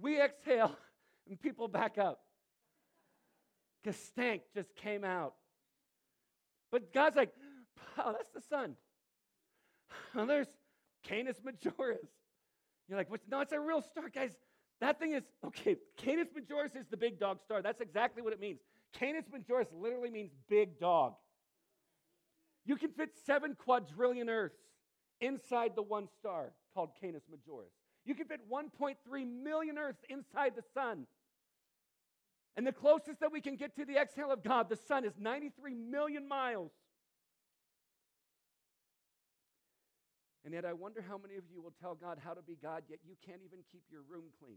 we 0.00 0.20
exhale 0.20 0.76
and 1.28 1.40
people 1.40 1.68
back 1.68 1.98
up. 1.98 2.20
Because 3.82 4.00
stank 4.00 4.42
just 4.54 4.74
came 4.76 5.04
out. 5.04 5.34
But 6.70 6.92
God's 6.92 7.16
like, 7.16 7.32
wow, 7.96 8.12
that's 8.12 8.32
the 8.34 8.42
sun. 8.54 8.76
And 10.14 10.30
there's 10.30 10.46
Canis 11.02 11.36
Majoris. 11.44 12.08
You're 12.88 12.98
like, 12.98 13.10
What's, 13.10 13.26
no, 13.28 13.40
it's 13.40 13.52
a 13.52 13.60
real 13.60 13.82
star, 13.82 14.08
guys. 14.08 14.32
That 14.80 14.98
thing 14.98 15.12
is, 15.12 15.22
okay, 15.46 15.76
Canis 15.98 16.28
Majoris 16.28 16.74
is 16.76 16.86
the 16.90 16.96
big 16.96 17.20
dog 17.20 17.40
star. 17.44 17.62
That's 17.62 17.80
exactly 17.80 18.22
what 18.22 18.32
it 18.32 18.40
means. 18.40 18.60
Canis 18.92 19.24
Majoris 19.32 19.66
literally 19.72 20.10
means 20.10 20.30
big 20.48 20.78
dog. 20.80 21.14
You 22.64 22.76
can 22.76 22.90
fit 22.90 23.10
seven 23.26 23.54
quadrillion 23.54 24.28
Earths 24.28 24.58
inside 25.20 25.72
the 25.76 25.82
one 25.82 26.08
star 26.18 26.52
called 26.74 26.90
Canis 27.00 27.22
Majoris. 27.30 27.72
You 28.04 28.14
can 28.14 28.26
fit 28.26 28.40
1.3 28.50 28.96
million 29.42 29.78
Earths 29.78 30.02
inside 30.08 30.52
the 30.56 30.62
sun. 30.74 31.06
And 32.56 32.66
the 32.66 32.72
closest 32.72 33.20
that 33.20 33.32
we 33.32 33.40
can 33.40 33.56
get 33.56 33.76
to 33.76 33.84
the 33.84 33.96
exhale 33.96 34.30
of 34.30 34.42
God, 34.42 34.68
the 34.68 34.76
sun, 34.76 35.04
is 35.04 35.12
93 35.18 35.74
million 35.74 36.26
miles. 36.26 36.72
And 40.44 40.54
yet, 40.54 40.64
I 40.64 40.72
wonder 40.72 41.04
how 41.06 41.18
many 41.18 41.36
of 41.36 41.44
you 41.52 41.60
will 41.60 41.74
tell 41.80 41.94
God 41.94 42.18
how 42.24 42.32
to 42.32 42.42
be 42.42 42.56
God, 42.60 42.84
yet 42.88 43.00
you 43.06 43.14
can't 43.26 43.42
even 43.44 43.58
keep 43.70 43.82
your 43.90 44.02
room 44.08 44.24
clean. 44.38 44.56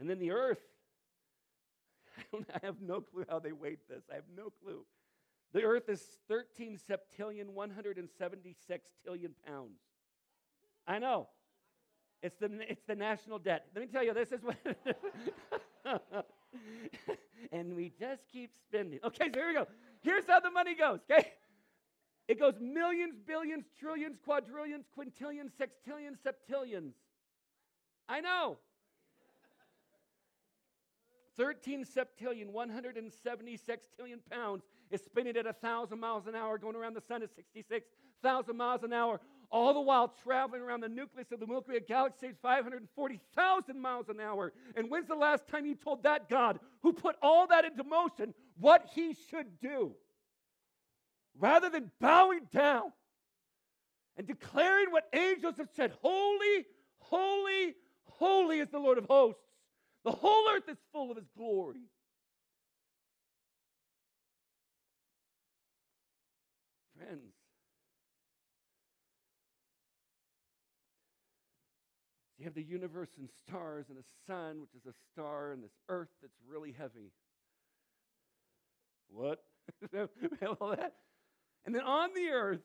And 0.00 0.08
then 0.08 0.18
the 0.18 0.32
earth. 0.32 0.58
I 2.34 2.66
have 2.66 2.80
no 2.80 3.00
clue 3.02 3.24
how 3.28 3.38
they 3.38 3.52
weighed 3.52 3.78
this. 3.88 4.02
I 4.10 4.16
have 4.16 4.24
no 4.36 4.50
clue. 4.62 4.84
The 5.52 5.62
earth 5.62 5.88
is 5.88 6.02
13 6.28 6.78
septillion, 6.78 7.50
176 7.50 8.90
trillion 9.02 9.34
pounds. 9.46 9.80
I 10.86 10.98
know. 10.98 11.28
It's 12.22 12.36
the, 12.36 12.50
it's 12.68 12.82
the 12.86 12.94
national 12.94 13.38
debt. 13.38 13.66
Let 13.74 13.82
me 13.82 13.86
tell 13.86 14.04
you, 14.04 14.14
this 14.14 14.32
is 14.32 14.40
what. 14.42 14.56
and 17.52 17.74
we 17.74 17.92
just 17.98 18.22
keep 18.32 18.50
spending. 18.68 19.00
Okay, 19.04 19.30
so 19.32 19.40
here 19.40 19.48
we 19.48 19.54
go. 19.54 19.66
Here's 20.02 20.26
how 20.26 20.40
the 20.40 20.50
money 20.50 20.74
goes, 20.74 21.00
okay? 21.10 21.32
It 22.28 22.38
goes 22.38 22.54
millions, 22.60 23.16
billions, 23.26 23.64
trillions, 23.78 24.16
quadrillions, 24.24 24.84
quintillions, 24.96 25.50
sextillions, 25.60 26.18
septillions. 26.24 26.92
I 28.08 28.20
know. 28.20 28.58
13 31.36 31.84
septillion, 31.84 32.50
176 32.52 33.86
trillion 33.96 34.20
pounds 34.30 34.62
is 34.90 35.00
spinning 35.00 35.36
at 35.36 35.44
1,000 35.46 35.98
miles 35.98 36.26
an 36.26 36.34
hour, 36.34 36.58
going 36.58 36.76
around 36.76 36.94
the 36.94 37.00
sun 37.00 37.22
at 37.22 37.34
66,000 37.34 38.56
miles 38.56 38.82
an 38.82 38.92
hour, 38.92 39.20
all 39.50 39.74
the 39.74 39.80
while 39.80 40.12
traveling 40.22 40.62
around 40.62 40.80
the 40.80 40.88
nucleus 40.88 41.32
of 41.32 41.40
the 41.40 41.46
Milky 41.46 41.72
Way 41.72 41.80
galaxy 41.80 42.28
at 42.28 42.40
540,000 42.40 43.80
miles 43.80 44.08
an 44.08 44.20
hour. 44.20 44.52
And 44.76 44.88
when's 44.90 45.08
the 45.08 45.14
last 45.14 45.46
time 45.48 45.66
you 45.66 45.74
told 45.74 46.04
that 46.04 46.28
God, 46.28 46.60
who 46.82 46.92
put 46.92 47.16
all 47.20 47.46
that 47.48 47.64
into 47.64 47.84
motion, 47.84 48.34
what 48.58 48.86
he 48.94 49.16
should 49.28 49.58
do? 49.60 49.92
Rather 51.38 51.68
than 51.68 51.90
bowing 52.00 52.46
down 52.52 52.92
and 54.16 54.26
declaring 54.26 54.90
what 54.90 55.08
angels 55.12 55.54
have 55.58 55.68
said, 55.74 55.92
Holy, 56.02 56.66
holy, 56.98 57.74
holy 58.04 58.60
is 58.60 58.68
the 58.70 58.78
Lord 58.78 58.98
of 58.98 59.06
hosts. 59.06 59.42
The 60.04 60.12
whole 60.12 60.44
earth 60.54 60.68
is 60.68 60.78
full 60.92 61.10
of 61.10 61.16
his 61.16 61.26
glory. 61.36 61.80
Friends, 66.96 67.32
you 72.40 72.46
have 72.46 72.54
the 72.54 72.62
universe 72.62 73.10
and 73.18 73.28
stars 73.46 73.86
and 73.90 73.98
a 73.98 74.02
sun, 74.26 74.62
which 74.62 74.74
is 74.74 74.86
a 74.86 74.94
star, 75.12 75.52
and 75.52 75.62
this 75.62 75.76
earth 75.90 76.08
that's 76.22 76.38
really 76.48 76.72
heavy. 76.72 77.12
What? 79.10 79.44
All 80.60 80.70
that. 80.70 80.94
And 81.66 81.74
then 81.74 81.82
on 81.82 82.14
the 82.14 82.30
earth, 82.30 82.62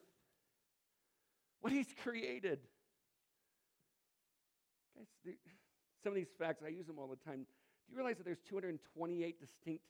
what 1.60 1.74
he's 1.74 1.88
created. 2.02 2.60
Guys, 4.96 5.34
some 6.02 6.12
of 6.12 6.16
these 6.16 6.32
facts, 6.38 6.62
I 6.64 6.68
use 6.68 6.86
them 6.86 6.98
all 6.98 7.08
the 7.08 7.30
time 7.30 7.40
Do 7.40 7.90
you 7.90 7.96
realize 7.96 8.16
that 8.16 8.24
there's 8.24 8.40
228 8.48 9.38
distinct 9.38 9.84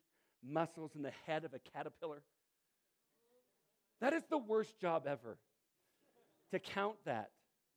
muscles 0.45 0.93
in 0.97 1.03
the 1.03 1.13
head 1.27 1.45
of 1.45 1.55
a 1.55 1.61
caterpillar? 1.73 2.23
That 4.01 4.15
is 4.15 4.25
the 4.29 4.39
worst 4.39 4.81
job 4.81 5.07
ever 5.07 5.39
to 6.51 6.59
count 6.59 6.97
that. 7.05 7.31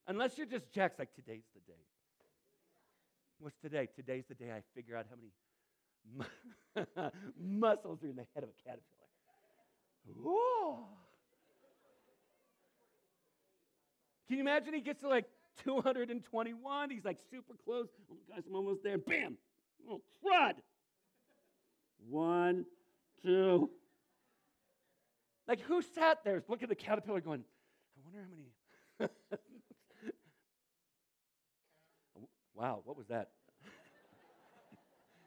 Unless 0.07 0.39
you're 0.39 0.47
just 0.47 0.71
Jack's 0.71 0.97
like, 0.97 1.13
today's 1.13 1.45
the 1.53 1.61
day. 1.71 1.79
What's 3.41 3.55
today? 3.61 3.87
Today's 3.95 4.25
the 4.27 4.35
day 4.35 4.51
I 4.51 4.61
figure 4.75 4.97
out 4.97 5.05
how 5.09 5.15
many 5.15 5.31
muscles 7.39 8.03
are 8.03 8.07
in 8.07 8.17
the 8.17 8.25
head 8.35 8.43
of 8.43 8.49
a 8.49 8.63
caterpillar. 8.63 8.83
Whoa. 10.21 10.87
Can 14.27 14.37
you 14.37 14.43
imagine 14.43 14.73
he 14.73 14.81
gets 14.81 15.01
to 15.01 15.07
like 15.07 15.23
221? 15.63 16.89
He's 16.89 17.05
like 17.05 17.17
super 17.31 17.53
close. 17.63 17.87
Oh, 18.11 18.17
guys, 18.29 18.43
I'm 18.45 18.55
almost 18.55 18.83
there. 18.83 18.97
Bam! 18.97 19.37
Oh, 19.89 20.01
crud! 20.21 20.55
One, 22.09 22.65
two. 23.23 23.69
Like, 25.47 25.61
who 25.61 25.81
sat 25.81 26.25
there 26.25 26.43
looking 26.49 26.63
at 26.63 26.69
the 26.69 26.75
caterpillar 26.75 27.21
going, 27.21 27.43
I 27.97 28.01
wonder 28.03 28.19
how 28.19 28.27
many. 28.29 29.39
Wow, 32.59 32.81
what 32.83 32.97
was 32.97 33.07
that? 33.07 33.29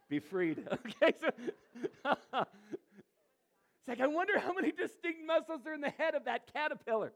Be 0.09 0.19
freed. 0.19 0.63
Okay, 0.73 1.15
so 1.19 1.29
it's 2.05 3.89
like, 3.89 4.01
I 4.01 4.07
wonder 4.07 4.39
how 4.39 4.53
many 4.53 4.71
distinct 4.71 5.21
muscles 5.27 5.67
are 5.67 5.73
in 5.73 5.81
the 5.81 5.91
head 5.91 6.15
of 6.15 6.27
that 6.27 6.53
caterpillar. 6.53 7.13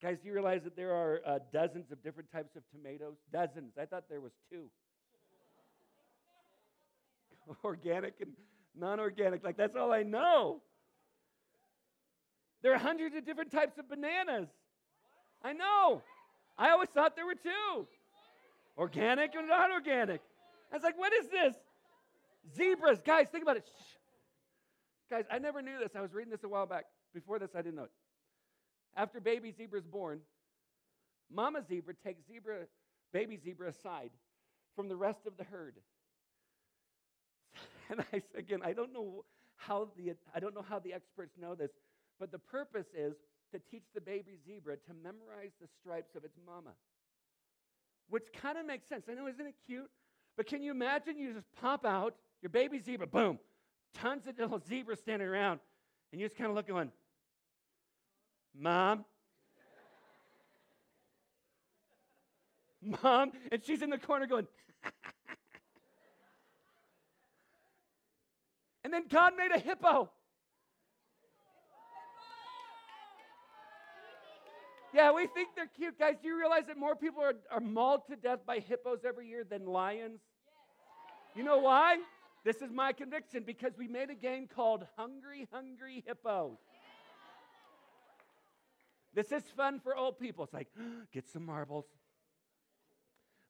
Guys, 0.00 0.18
do 0.20 0.28
you 0.28 0.34
realize 0.34 0.62
that 0.62 0.76
there 0.76 0.92
are 0.92 1.20
uh, 1.26 1.38
dozens 1.52 1.90
of 1.92 2.02
different 2.02 2.30
types 2.32 2.56
of 2.56 2.62
tomatoes? 2.70 3.16
Dozens. 3.32 3.72
I 3.78 3.84
thought 3.84 4.04
there 4.08 4.20
was 4.20 4.32
two. 4.50 4.70
Organic 7.64 8.14
and 8.20 8.32
non-organic. 8.74 9.44
Like 9.44 9.56
that's 9.56 9.76
all 9.76 9.92
I 9.92 10.04
know. 10.04 10.62
There 12.62 12.72
are 12.72 12.78
hundreds 12.78 13.14
of 13.14 13.26
different 13.26 13.50
types 13.50 13.78
of 13.78 13.88
bananas. 13.88 14.48
I 15.42 15.52
know. 15.52 16.02
I 16.56 16.70
always 16.70 16.88
thought 16.88 17.14
there 17.14 17.26
were 17.26 17.34
two. 17.34 17.86
Organic 18.78 19.34
and 19.34 19.48
non-organic. 19.48 20.20
I 20.72 20.76
was 20.76 20.84
like, 20.84 20.98
what 20.98 21.12
is 21.12 21.28
this? 21.28 21.54
Zebras. 22.56 23.00
Guys, 23.04 23.26
think 23.30 23.42
about 23.42 23.56
it. 23.56 23.64
Shh. 23.66 23.98
Guys, 25.10 25.24
I 25.30 25.38
never 25.38 25.62
knew 25.62 25.78
this. 25.78 25.96
I 25.96 26.00
was 26.00 26.12
reading 26.12 26.30
this 26.30 26.44
a 26.44 26.48
while 26.48 26.66
back. 26.66 26.84
Before 27.12 27.38
this, 27.38 27.50
I 27.54 27.62
didn't 27.62 27.76
know 27.76 27.84
it. 27.84 27.90
After 28.96 29.20
baby 29.20 29.52
zebra 29.56 29.78
is 29.80 29.86
born, 29.86 30.20
mama 31.30 31.62
zebra 31.66 31.94
takes 32.04 32.26
zebra, 32.26 32.66
baby 33.12 33.38
zebra 33.42 33.68
aside 33.70 34.10
from 34.76 34.88
the 34.88 34.96
rest 34.96 35.26
of 35.26 35.36
the 35.36 35.44
herd. 35.44 35.76
And 37.90 38.00
I 38.12 38.18
said 38.18 38.38
again, 38.38 38.60
I 38.62 38.74
don't 38.74 38.92
know 38.92 39.24
how 39.56 39.88
the 39.96 40.12
I 40.34 40.40
don't 40.40 40.54
know 40.54 40.64
how 40.68 40.78
the 40.78 40.92
experts 40.92 41.38
know 41.40 41.54
this, 41.54 41.70
but 42.20 42.30
the 42.30 42.38
purpose 42.38 42.88
is 42.94 43.14
to 43.52 43.58
teach 43.70 43.84
the 43.94 44.00
baby 44.02 44.36
zebra 44.46 44.76
to 44.76 44.92
memorize 45.02 45.52
the 45.58 45.68
stripes 45.80 46.14
of 46.14 46.22
its 46.22 46.36
mama. 46.44 46.72
Which 48.08 48.24
kind 48.40 48.58
of 48.58 48.66
makes 48.66 48.88
sense. 48.88 49.06
I 49.10 49.14
know, 49.14 49.28
isn't 49.28 49.46
it 49.46 49.54
cute? 49.66 49.90
But 50.36 50.46
can 50.46 50.62
you 50.62 50.70
imagine 50.70 51.18
you 51.18 51.34
just 51.34 51.46
pop 51.60 51.84
out 51.84 52.14
your 52.40 52.50
baby 52.50 52.78
zebra, 52.78 53.06
boom, 53.06 53.38
tons 53.94 54.26
of 54.26 54.38
little 54.38 54.60
zebras 54.60 55.00
standing 55.00 55.26
around, 55.28 55.60
and 56.12 56.20
you 56.20 56.26
just 56.28 56.38
kind 56.38 56.48
of 56.48 56.56
look 56.56 56.68
going, 56.68 56.92
Mom? 58.56 59.04
Mom? 63.02 63.32
And 63.50 63.64
she's 63.64 63.82
in 63.82 63.90
the 63.90 63.98
corner 63.98 64.26
going, 64.26 64.46
and 68.84 68.92
then 68.92 69.04
God 69.08 69.32
made 69.36 69.50
a 69.52 69.58
hippo. 69.58 70.10
Yeah, 74.94 75.12
we 75.12 75.26
think 75.26 75.50
they're 75.54 75.70
cute. 75.76 75.98
Guys, 75.98 76.14
do 76.22 76.28
you 76.28 76.38
realize 76.38 76.66
that 76.68 76.78
more 76.78 76.96
people 76.96 77.22
are, 77.22 77.34
are 77.50 77.60
mauled 77.60 78.06
to 78.08 78.16
death 78.16 78.40
by 78.46 78.58
hippos 78.60 79.00
every 79.06 79.28
year 79.28 79.44
than 79.44 79.66
lions? 79.66 80.20
You 81.36 81.44
know 81.44 81.58
why? 81.58 81.98
This 82.44 82.56
is 82.62 82.72
my 82.72 82.92
conviction 82.92 83.42
because 83.44 83.72
we 83.76 83.88
made 83.88 84.10
a 84.10 84.14
game 84.14 84.46
called 84.46 84.86
Hungry, 84.96 85.46
Hungry 85.52 86.02
Hippos. 86.06 86.56
This 89.14 89.32
is 89.32 89.42
fun 89.56 89.80
for 89.80 89.96
old 89.96 90.18
people. 90.18 90.44
It's 90.44 90.54
like, 90.54 90.68
get 91.12 91.28
some 91.28 91.44
marbles. 91.44 91.84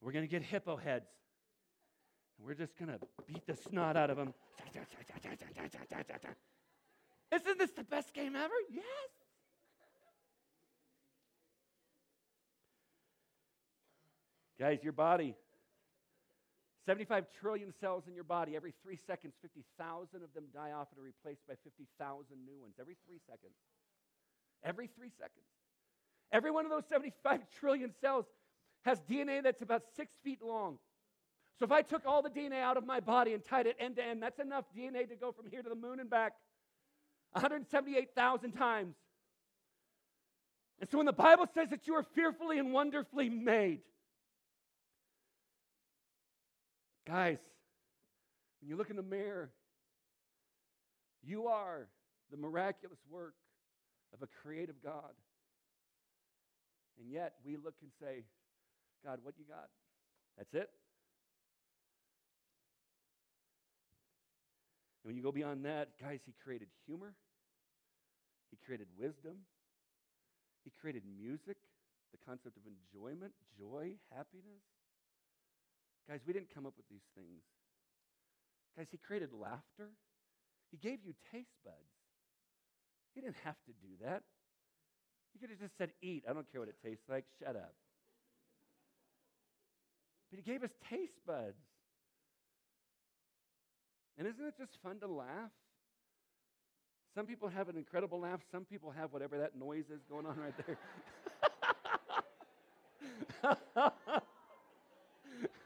We're 0.01 0.11
going 0.11 0.25
to 0.25 0.29
get 0.29 0.41
hippo 0.41 0.77
heads. 0.77 1.09
We're 2.43 2.53
just 2.53 2.77
going 2.77 2.91
to 2.91 2.99
beat 3.27 3.45
the 3.45 3.55
snot 3.55 3.97
out 3.97 4.09
of 4.09 4.17
them. 4.17 4.33
Isn't 7.33 7.57
this 7.59 7.71
the 7.71 7.83
best 7.83 8.13
game 8.13 8.35
ever? 8.35 8.53
Yes. 8.71 8.83
Guys, 14.59 14.79
your 14.83 14.93
body 14.93 15.35
75 16.85 17.25
trillion 17.39 17.71
cells 17.79 18.05
in 18.07 18.15
your 18.15 18.23
body. 18.23 18.55
Every 18.55 18.73
three 18.81 18.97
seconds, 18.97 19.35
50,000 19.43 20.23
of 20.23 20.33
them 20.33 20.45
die 20.51 20.71
off 20.71 20.87
and 20.91 20.99
are 20.99 21.03
replaced 21.03 21.45
by 21.47 21.53
50,000 21.63 22.25
new 22.43 22.59
ones. 22.59 22.73
Every 22.79 22.97
three 23.05 23.19
seconds. 23.27 23.53
Every 24.63 24.87
three 24.87 25.11
seconds. 25.11 25.45
Every 26.31 26.49
one 26.49 26.65
of 26.65 26.71
those 26.71 26.85
75 26.89 27.41
trillion 27.59 27.93
cells 28.01 28.25
has 28.85 28.99
DNA 29.01 29.43
that's 29.43 29.61
about 29.61 29.83
six 29.95 30.15
feet 30.23 30.41
long. 30.41 30.79
So 31.59 31.65
if 31.65 31.71
I 31.71 31.83
took 31.83 32.07
all 32.07 32.23
the 32.23 32.29
DNA 32.29 32.61
out 32.61 32.75
of 32.75 32.85
my 32.85 33.01
body 33.01 33.33
and 33.33 33.43
tied 33.43 33.67
it 33.67 33.75
end 33.79 33.97
to 33.97 34.03
end, 34.03 34.23
that's 34.23 34.39
enough 34.39 34.65
DNA 34.75 35.07
to 35.09 35.15
go 35.15 35.31
from 35.31 35.47
here 35.51 35.61
to 35.61 35.69
the 35.69 35.75
moon 35.75 35.99
and 35.99 36.09
back 36.09 36.33
178,000 37.33 38.51
times. 38.53 38.95
And 40.79 40.89
so 40.89 40.97
when 40.97 41.05
the 41.05 41.13
Bible 41.13 41.45
says 41.53 41.69
that 41.69 41.85
you 41.85 41.93
are 41.93 42.05
fearfully 42.15 42.57
and 42.57 42.73
wonderfully 42.73 43.29
made, 43.29 43.81
guys, 47.09 47.39
when 48.61 48.69
you 48.69 48.75
look 48.75 48.91
in 48.91 48.95
the 48.95 49.01
mirror, 49.01 49.49
you 51.23 51.47
are 51.47 51.87
the 52.29 52.37
miraculous 52.37 52.99
work 53.09 53.33
of 54.13 54.21
a 54.21 54.27
creative 54.43 54.75
God. 54.83 55.17
And 56.99 57.11
yet 57.11 57.33
we 57.43 57.55
look 57.55 57.73
and 57.81 57.89
say, 57.99 58.25
God, 59.03 59.19
what 59.23 59.33
you 59.39 59.45
got? 59.45 59.69
That's 60.37 60.53
it? 60.53 60.69
And 65.01 65.09
when 65.09 65.15
you 65.15 65.23
go 65.23 65.31
beyond 65.31 65.65
that, 65.65 65.89
guys, 65.99 66.19
He 66.27 66.33
created 66.43 66.67
humor, 66.85 67.15
He 68.51 68.57
created 68.63 68.87
wisdom, 68.99 69.37
He 70.63 70.71
created 70.79 71.01
music, 71.19 71.57
the 72.11 72.19
concept 72.23 72.55
of 72.57 72.63
enjoyment, 72.67 73.31
joy, 73.57 73.93
happiness. 74.15 74.61
Guys, 76.09 76.21
we 76.25 76.33
didn't 76.33 76.49
come 76.53 76.65
up 76.65 76.73
with 76.75 76.89
these 76.89 77.05
things. 77.13 77.45
Guys, 78.75 78.87
He 78.89 78.97
created 78.97 79.29
laughter, 79.31 79.93
He 80.71 80.77
gave 80.77 80.99
you 81.05 81.13
taste 81.31 81.53
buds. 81.63 81.77
He 83.13 83.21
didn't 83.21 83.37
have 83.43 83.55
to 83.65 83.71
do 83.81 84.05
that. 84.05 84.23
He 85.33 85.39
could 85.39 85.49
have 85.49 85.59
just 85.59 85.77
said, 85.77 85.91
eat. 86.01 86.23
I 86.29 86.33
don't 86.33 86.49
care 86.51 86.61
what 86.61 86.69
it 86.69 86.75
tastes 86.83 87.03
like. 87.09 87.25
Shut 87.39 87.55
up. 87.55 87.73
But 90.29 90.39
he 90.39 90.43
gave 90.43 90.63
us 90.63 90.69
taste 90.89 91.19
buds. 91.25 91.57
And 94.17 94.27
isn't 94.27 94.45
it 94.45 94.53
just 94.57 94.71
fun 94.83 94.99
to 94.99 95.07
laugh? 95.07 95.51
Some 97.15 97.25
people 97.25 97.49
have 97.49 97.69
an 97.69 97.77
incredible 97.77 98.19
laugh. 98.19 98.41
Some 98.51 98.65
people 98.65 98.91
have 98.91 99.11
whatever 99.11 99.37
that 99.39 99.57
noise 99.57 99.85
is 99.93 100.01
going 100.09 100.25
on 100.25 100.37
right 100.37 100.53
there. 100.65 100.77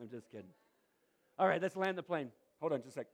I'm 0.00 0.08
just 0.10 0.30
kidding. 0.30 0.50
All 1.38 1.46
right, 1.46 1.62
let's 1.62 1.76
land 1.76 1.96
the 1.96 2.02
plane. 2.02 2.30
Hold 2.60 2.72
on 2.72 2.82
just 2.82 2.96
a 2.96 3.00
sec. 3.00 3.06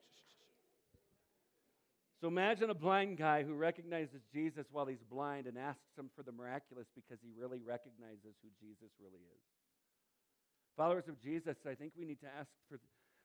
So 2.21 2.27
imagine 2.27 2.71
a 2.71 2.75
blind 2.75 3.17
guy 3.17 3.45
who 3.45 3.55
recognizes 3.55 4.23
Jesus 4.33 4.67
while 4.73 4.87
he's 4.87 5.05
blind 5.09 5.47
and 5.47 5.57
asks 5.57 5.97
him 5.97 6.11
for 6.17 6.23
the 6.25 6.33
miraculous 6.33 6.89
because 6.95 7.19
he 7.23 7.31
really 7.39 7.61
recognizes 7.65 8.35
who 8.43 8.49
Jesus 8.59 8.91
really 9.01 9.21
is. 9.21 9.45
Followers 10.77 11.09
of 11.09 11.21
Jesus, 11.21 11.59
I 11.69 11.75
think 11.75 11.93
we 11.97 12.05
need 12.05 12.21
to 12.21 12.27
ask 12.27 12.51
for 12.69 12.79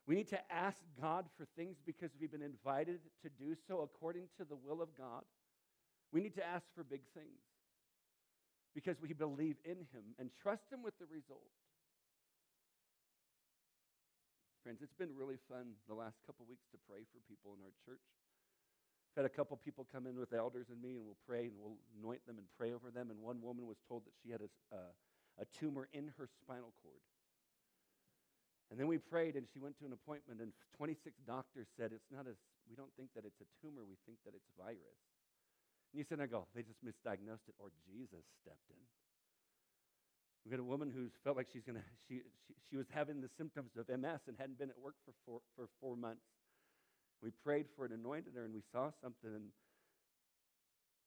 we 0.05 0.15
need 0.15 0.27
to 0.29 0.53
ask 0.53 0.77
God 1.01 1.25
for 1.37 1.45
things 1.55 1.77
because 1.85 2.11
we've 2.19 2.31
been 2.31 2.41
invited 2.41 2.99
to 3.21 3.29
do 3.29 3.55
so 3.67 3.81
according 3.81 4.23
to 4.37 4.43
the 4.43 4.55
will 4.55 4.81
of 4.81 4.89
God. 4.97 5.23
We 6.11 6.21
need 6.21 6.35
to 6.35 6.45
ask 6.45 6.65
for 6.75 6.83
big 6.83 7.01
things 7.13 7.39
because 8.73 8.97
we 9.01 9.13
believe 9.13 9.57
in 9.63 9.85
him 9.93 10.17
and 10.17 10.29
trust 10.41 10.65
him 10.71 10.81
with 10.81 10.97
the 10.97 11.05
result. 11.05 11.53
Friends, 14.63 14.79
it's 14.81 14.95
been 14.95 15.11
really 15.13 15.37
fun 15.51 15.75
the 15.87 15.93
last 15.93 16.17
couple 16.25 16.47
weeks 16.47 16.65
to 16.71 16.79
pray 16.87 17.03
for 17.11 17.19
people 17.27 17.51
in 17.53 17.61
our 17.61 17.75
church. 17.85 18.01
I've 19.13 19.21
had 19.21 19.29
a 19.29 19.35
couple 19.35 19.53
people 19.61 19.85
come 19.91 20.07
in 20.07 20.17
with 20.17 20.33
elders 20.33 20.71
and 20.71 20.81
me, 20.81 20.97
and 20.97 21.05
we'll 21.05 21.19
pray 21.27 21.51
and 21.51 21.55
we'll 21.59 21.77
anoint 21.99 22.25
them 22.25 22.41
and 22.41 22.47
pray 22.57 22.73
over 22.73 22.89
them. 22.89 23.11
And 23.11 23.21
one 23.21 23.43
woman 23.43 23.67
was 23.67 23.77
told 23.85 24.07
that 24.09 24.15
she 24.23 24.31
had 24.31 24.41
a, 24.41 24.49
uh, 24.73 24.89
a 25.37 25.45
tumor 25.53 25.91
in 25.93 26.09
her 26.17 26.25
spinal 26.41 26.73
cord. 26.81 27.03
And 28.71 28.79
then 28.79 28.89
we 28.89 28.97
prayed, 28.97 29.35
and 29.37 29.45
she 29.53 29.61
went 29.61 29.77
to 29.77 29.85
an 29.85 29.93
appointment, 29.93 30.41
and 30.41 30.49
26 30.81 31.13
doctors 31.27 31.67
said, 31.77 31.93
It's 31.93 32.09
not 32.09 32.25
a, 32.25 32.33
we 32.65 32.73
don't 32.73 32.89
think 32.97 33.13
that 33.13 33.21
it's 33.21 33.37
a 33.37 33.49
tumor, 33.61 33.85
we 33.85 34.01
think 34.09 34.17
that 34.25 34.33
it's 34.33 34.49
virus. 34.57 34.97
And 35.93 36.01
you 36.01 36.05
said, 36.09 36.17
I 36.17 36.25
go, 36.25 36.49
they 36.57 36.65
just 36.65 36.81
misdiagnosed 36.81 37.45
it, 37.45 37.53
or 37.61 37.69
Jesus 37.85 38.25
stepped 38.41 38.65
in. 38.73 38.81
We 40.43 40.49
had 40.49 40.59
a 40.59 40.65
woman 40.65 40.89
who 40.89 41.13
felt 41.23 41.37
like 41.37 41.47
she's 41.53 41.63
gonna, 41.63 41.85
she, 42.09 42.25
she, 42.49 42.57
she 42.67 42.75
was 42.75 42.89
having 42.89 43.21
the 43.21 43.29
symptoms 43.37 43.77
of 43.77 43.87
MS 43.87 44.25
and 44.25 44.35
hadn't 44.35 44.57
been 44.57 44.73
at 44.73 44.81
work 44.81 44.97
for 45.05 45.13
four, 45.23 45.39
for 45.55 45.69
four 45.77 45.95
months. 45.95 46.25
We 47.21 47.31
prayed 47.31 47.69
for 47.77 47.85
it, 47.85 47.93
anointed 47.93 48.33
her, 48.35 48.43
and 48.43 48.51
we 48.51 48.65
saw 48.73 48.91
something. 48.99 49.31
And 49.31 49.53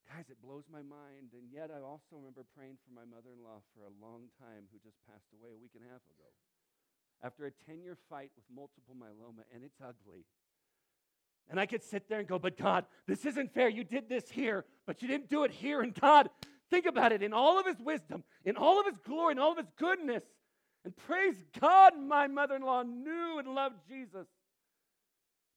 guys, 0.09 0.25
it 0.31 0.41
blows 0.41 0.65
my 0.71 0.81
mind. 0.81 1.35
And 1.37 1.51
yet, 1.51 1.69
I 1.69 1.83
also 1.83 2.17
remember 2.17 2.47
praying 2.57 2.81
for 2.81 2.95
my 2.95 3.05
mother 3.05 3.35
in 3.35 3.43
law 3.43 3.61
for 3.75 3.85
a 3.85 3.93
long 4.01 4.31
time 4.41 4.65
who 4.73 4.81
just 4.81 4.97
passed 5.05 5.29
away 5.35 5.53
a 5.53 5.59
week 5.59 5.77
and 5.77 5.85
a 5.85 5.91
half 5.91 6.01
ago 6.09 6.31
after 7.23 7.45
a 7.45 7.53
10 7.65 7.81
year 7.81 7.97
fight 8.09 8.29
with 8.37 8.45
multiple 8.49 8.93
myeloma, 8.93 9.45
and 9.53 9.63
it's 9.63 9.77
ugly. 9.81 10.25
And 11.49 11.59
I 11.59 11.65
could 11.65 11.83
sit 11.83 12.09
there 12.09 12.19
and 12.19 12.27
go, 12.27 12.37
but 12.37 12.57
God, 12.57 12.85
this 13.07 13.25
isn't 13.25 13.53
fair. 13.53 13.69
You 13.69 13.83
did 13.83 14.09
this 14.09 14.29
here, 14.29 14.65
but 14.85 15.01
you 15.01 15.07
didn't 15.07 15.29
do 15.29 15.43
it 15.43 15.51
here. 15.51 15.81
And 15.81 15.93
God, 15.93 16.29
think 16.69 16.85
about 16.85 17.11
it 17.11 17.23
in 17.23 17.33
all 17.33 17.59
of 17.59 17.65
his 17.65 17.79
wisdom, 17.79 18.23
in 18.43 18.57
all 18.57 18.79
of 18.79 18.85
his 18.85 18.97
glory, 18.97 19.31
in 19.31 19.39
all 19.39 19.53
of 19.53 19.57
his 19.57 19.71
goodness. 19.77 20.23
And 20.83 20.95
praise 20.95 21.35
God, 21.59 21.93
my 21.97 22.27
mother 22.27 22.55
in 22.55 22.61
law 22.61 22.83
knew 22.83 23.39
and 23.39 23.47
loved 23.47 23.77
Jesus. 23.87 24.27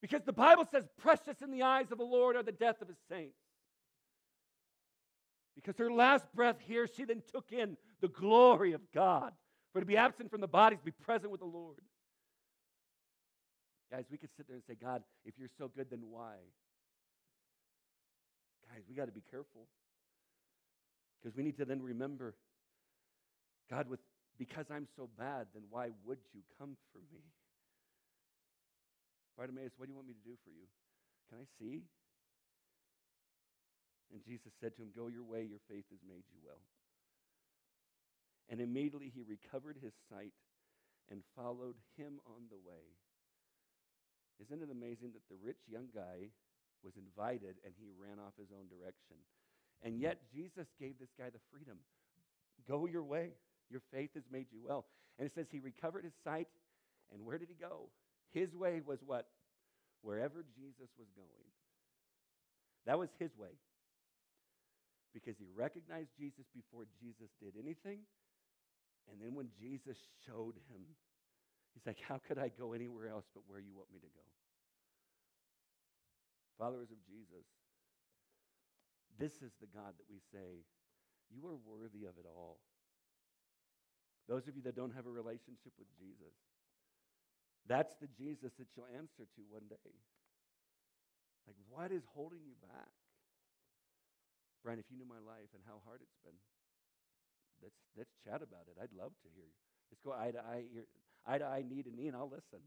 Because 0.00 0.22
the 0.22 0.32
Bible 0.32 0.64
says, 0.70 0.84
precious 0.98 1.42
in 1.42 1.50
the 1.50 1.62
eyes 1.62 1.90
of 1.90 1.98
the 1.98 2.04
Lord 2.04 2.36
are 2.36 2.42
the 2.42 2.52
death 2.52 2.80
of 2.80 2.88
his 2.88 2.96
saints. 3.08 3.36
Because 5.54 5.76
her 5.76 5.92
last 5.92 6.24
breath 6.34 6.56
here, 6.66 6.86
she 6.86 7.04
then 7.04 7.22
took 7.32 7.52
in 7.52 7.76
the 8.00 8.08
glory 8.08 8.72
of 8.72 8.80
God. 8.94 9.32
For 9.72 9.80
to 9.80 9.86
be 9.86 9.96
absent 9.96 10.30
from 10.30 10.40
the 10.40 10.48
body 10.48 10.74
is 10.74 10.80
to 10.80 10.84
be 10.86 10.90
present 10.90 11.30
with 11.30 11.40
the 11.40 11.46
Lord. 11.46 11.78
Guys, 13.90 14.04
we 14.10 14.18
could 14.18 14.30
sit 14.36 14.46
there 14.46 14.56
and 14.56 14.64
say, 14.68 14.76
God, 14.80 15.02
if 15.24 15.34
you're 15.38 15.50
so 15.58 15.68
good, 15.68 15.90
then 15.90 16.02
why? 16.08 16.36
Guys, 18.70 18.82
we 18.88 18.94
got 18.94 19.06
to 19.06 19.12
be 19.12 19.22
careful. 19.30 19.66
Because 21.20 21.36
we 21.36 21.42
need 21.42 21.58
to 21.58 21.64
then 21.64 21.82
remember, 21.82 22.34
God, 23.68 23.90
with 23.90 24.00
because 24.38 24.64
I'm 24.72 24.88
so 24.96 25.10
bad, 25.18 25.52
then 25.52 25.64
why 25.68 25.90
would 26.06 26.18
you 26.32 26.40
come 26.56 26.76
for 26.92 27.02
me? 27.12 27.20
Bartimaeus, 29.36 29.72
what 29.76 29.84
do 29.84 29.92
you 29.92 29.96
want 29.96 30.08
me 30.08 30.14
to 30.14 30.24
do 30.24 30.36
for 30.44 30.48
you? 30.48 30.64
Can 31.28 31.44
I 31.44 31.46
see? 31.60 31.84
And 34.12 34.24
Jesus 34.24 34.50
said 34.60 34.74
to 34.76 34.82
him, 34.82 34.96
Go 34.96 35.08
your 35.08 35.22
way, 35.24 35.44
your 35.44 35.60
faith 35.68 35.84
has 35.90 36.00
made 36.08 36.24
you 36.32 36.40
well. 36.40 36.64
And 38.48 38.60
immediately 38.60 39.12
he 39.14 39.22
recovered 39.22 39.76
his 39.82 39.92
sight 40.08 40.32
and 41.10 41.20
followed 41.36 41.76
him 42.00 42.18
on 42.26 42.48
the 42.48 42.58
way. 42.58 42.96
Isn't 44.40 44.62
it 44.64 44.72
amazing 44.72 45.12
that 45.12 45.28
the 45.28 45.38
rich 45.38 45.60
young 45.68 45.92
guy 45.94 46.32
was 46.82 46.96
invited 46.96 47.60
and 47.64 47.76
he 47.76 47.92
ran 47.92 48.18
off 48.18 48.32
his 48.40 48.48
own 48.50 48.66
direction? 48.72 49.20
And 49.84 50.00
yet 50.00 50.20
Jesus 50.32 50.68
gave 50.80 50.98
this 50.98 51.12
guy 51.16 51.28
the 51.28 51.44
freedom 51.52 51.78
go 52.68 52.86
your 52.86 53.02
way. 53.02 53.30
Your 53.70 53.80
faith 53.92 54.10
has 54.14 54.24
made 54.30 54.46
you 54.50 54.60
well. 54.62 54.86
And 55.18 55.26
it 55.26 55.34
says 55.34 55.46
he 55.50 55.60
recovered 55.60 56.04
his 56.04 56.14
sight. 56.24 56.48
And 57.12 57.24
where 57.24 57.38
did 57.38 57.48
he 57.48 57.54
go? 57.54 57.88
His 58.32 58.54
way 58.54 58.80
was 58.84 58.98
what? 59.04 59.26
Wherever 60.02 60.44
Jesus 60.56 60.90
was 60.98 61.08
going. 61.16 61.48
That 62.86 62.98
was 62.98 63.10
his 63.18 63.36
way. 63.36 63.58
Because 65.12 65.36
he 65.38 65.46
recognized 65.54 66.10
Jesus 66.18 66.46
before 66.54 66.84
Jesus 67.02 67.30
did 67.42 67.54
anything. 67.58 67.98
And 69.10 69.20
then 69.20 69.34
when 69.34 69.48
Jesus 69.60 69.98
showed 70.26 70.54
him, 70.70 70.82
he's 71.74 71.86
like, 71.86 71.98
How 72.06 72.18
could 72.18 72.38
I 72.38 72.48
go 72.48 72.72
anywhere 72.72 73.08
else 73.08 73.24
but 73.34 73.44
where 73.46 73.60
you 73.60 73.74
want 73.74 73.92
me 73.92 73.98
to 73.98 74.10
go? 74.10 74.26
Followers 76.58 76.90
of 76.92 77.00
Jesus, 77.08 77.46
this 79.18 79.32
is 79.40 79.52
the 79.60 79.70
God 79.72 79.96
that 79.96 80.08
we 80.08 80.20
say, 80.32 80.64
You 81.32 81.46
are 81.48 81.56
worthy 81.56 82.04
of 82.04 82.16
it 82.20 82.26
all. 82.28 82.58
Those 84.28 84.46
of 84.46 84.54
you 84.54 84.62
that 84.62 84.76
don't 84.76 84.94
have 84.94 85.06
a 85.06 85.10
relationship 85.10 85.74
with 85.74 85.90
Jesus, 85.98 86.36
that's 87.66 87.94
the 87.98 88.08
Jesus 88.14 88.54
that 88.58 88.68
you'll 88.76 88.90
answer 88.94 89.26
to 89.26 89.40
one 89.50 89.66
day. 89.68 89.90
Like, 91.46 91.58
what 91.66 91.90
is 91.90 92.06
holding 92.14 92.46
you 92.46 92.54
back? 92.62 92.94
Brian, 94.62 94.78
if 94.78 94.86
you 94.92 94.96
knew 95.00 95.08
my 95.08 95.20
life 95.24 95.50
and 95.56 95.64
how 95.64 95.80
hard 95.88 96.04
it's 96.04 96.20
been, 96.20 96.36
let's 97.64 97.80
let's 97.96 98.12
chat 98.22 98.44
about 98.44 98.68
it. 98.68 98.76
I'd 98.76 98.92
love 98.92 99.16
to 99.24 99.28
hear 99.32 99.48
you. 99.48 99.60
Let's 99.88 100.04
go 100.04 100.12
eye 100.12 100.30
to 100.30 100.40
eye, 100.44 100.68
ear, 100.70 100.84
eye 101.26 101.38
to 101.38 101.44
eye, 101.44 101.64
knee 101.68 101.82
to 101.82 101.90
knee, 101.90 102.08
and 102.08 102.16
I'll 102.16 102.30
listen. 102.30 102.62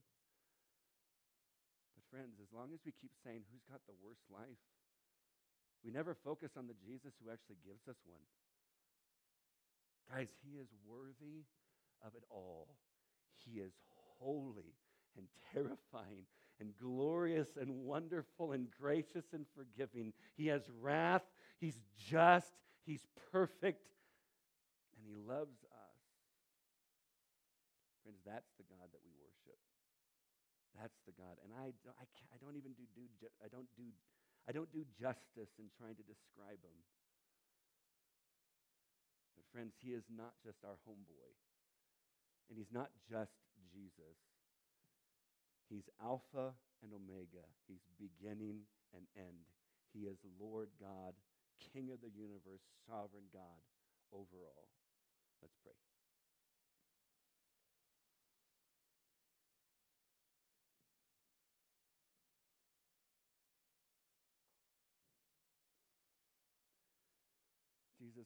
But 1.96 2.06
friends, 2.12 2.40
as 2.42 2.52
long 2.54 2.70
as 2.74 2.80
we 2.86 2.94
keep 3.00 3.12
saying 3.24 3.42
who's 3.52 3.66
got 3.70 3.82
the 3.88 3.98
worst 4.04 4.24
life, 4.32 4.62
we 5.84 5.92
never 5.92 6.16
focus 6.16 6.52
on 6.58 6.68
the 6.68 6.76
Jesus 6.86 7.14
who 7.20 7.32
actually 7.32 7.58
gives 7.66 7.88
us 7.88 7.98
one. 8.06 8.24
Guys, 10.12 10.30
he 10.44 10.58
is 10.58 10.68
worthy 10.88 11.44
of 12.06 12.16
it 12.16 12.24
all. 12.30 12.68
He 13.46 13.60
is 13.60 13.74
holy 14.20 14.76
and 15.18 15.28
terrifying 15.54 16.26
and 16.60 16.72
glorious 16.80 17.58
and 17.60 17.70
wonderful 17.84 18.54
and 18.54 18.68
gracious 18.80 19.26
and 19.34 19.46
forgiving. 19.56 20.14
He 20.36 20.48
has 20.48 20.64
wrath. 20.82 21.24
He's 21.60 21.80
just. 22.10 22.54
He's 22.86 23.06
perfect 23.32 23.88
and 24.96 25.06
He 25.06 25.14
loves. 25.16 25.56
Friends, 28.04 28.20
that's 28.28 28.52
the 28.60 28.68
God 28.68 28.92
that 28.92 29.02
we 29.02 29.16
worship. 29.16 29.60
That's 30.76 31.00
the 31.08 31.16
God. 31.16 31.40
And 31.42 31.56
I, 31.56 31.72
don't, 31.82 31.96
I, 31.96 32.06
I 32.34 32.38
don't 32.44 32.60
even 32.60 32.76
do, 32.76 32.84
do 32.92 33.08
I 33.40 33.48
don't 33.48 33.70
do 33.80 33.88
I 34.44 34.52
don't 34.52 34.72
do 34.76 34.84
justice 35.00 35.56
in 35.56 35.72
trying 35.80 35.96
to 35.96 36.04
describe 36.04 36.60
him. 36.60 36.78
But 39.40 39.48
friends, 39.56 39.72
he 39.80 39.96
is 39.96 40.04
not 40.12 40.36
just 40.44 40.60
our 40.68 40.76
homeboy. 40.84 41.32
And 42.52 42.60
he's 42.60 42.74
not 42.76 42.92
just 43.08 43.32
Jesus. 43.72 44.20
He's 45.72 45.88
Alpha 46.04 46.52
and 46.84 46.92
Omega. 46.92 47.48
He's 47.72 47.88
beginning 47.96 48.68
and 48.92 49.08
end. 49.16 49.48
He 49.96 50.12
is 50.12 50.20
Lord 50.36 50.68
God, 50.76 51.16
King 51.72 51.90
of 51.96 52.04
the 52.04 52.12
universe, 52.12 52.68
sovereign 52.84 53.32
God 53.32 53.64
over 54.12 54.44
all. 54.44 54.68
Let's 55.42 55.56
pray. 55.64 55.93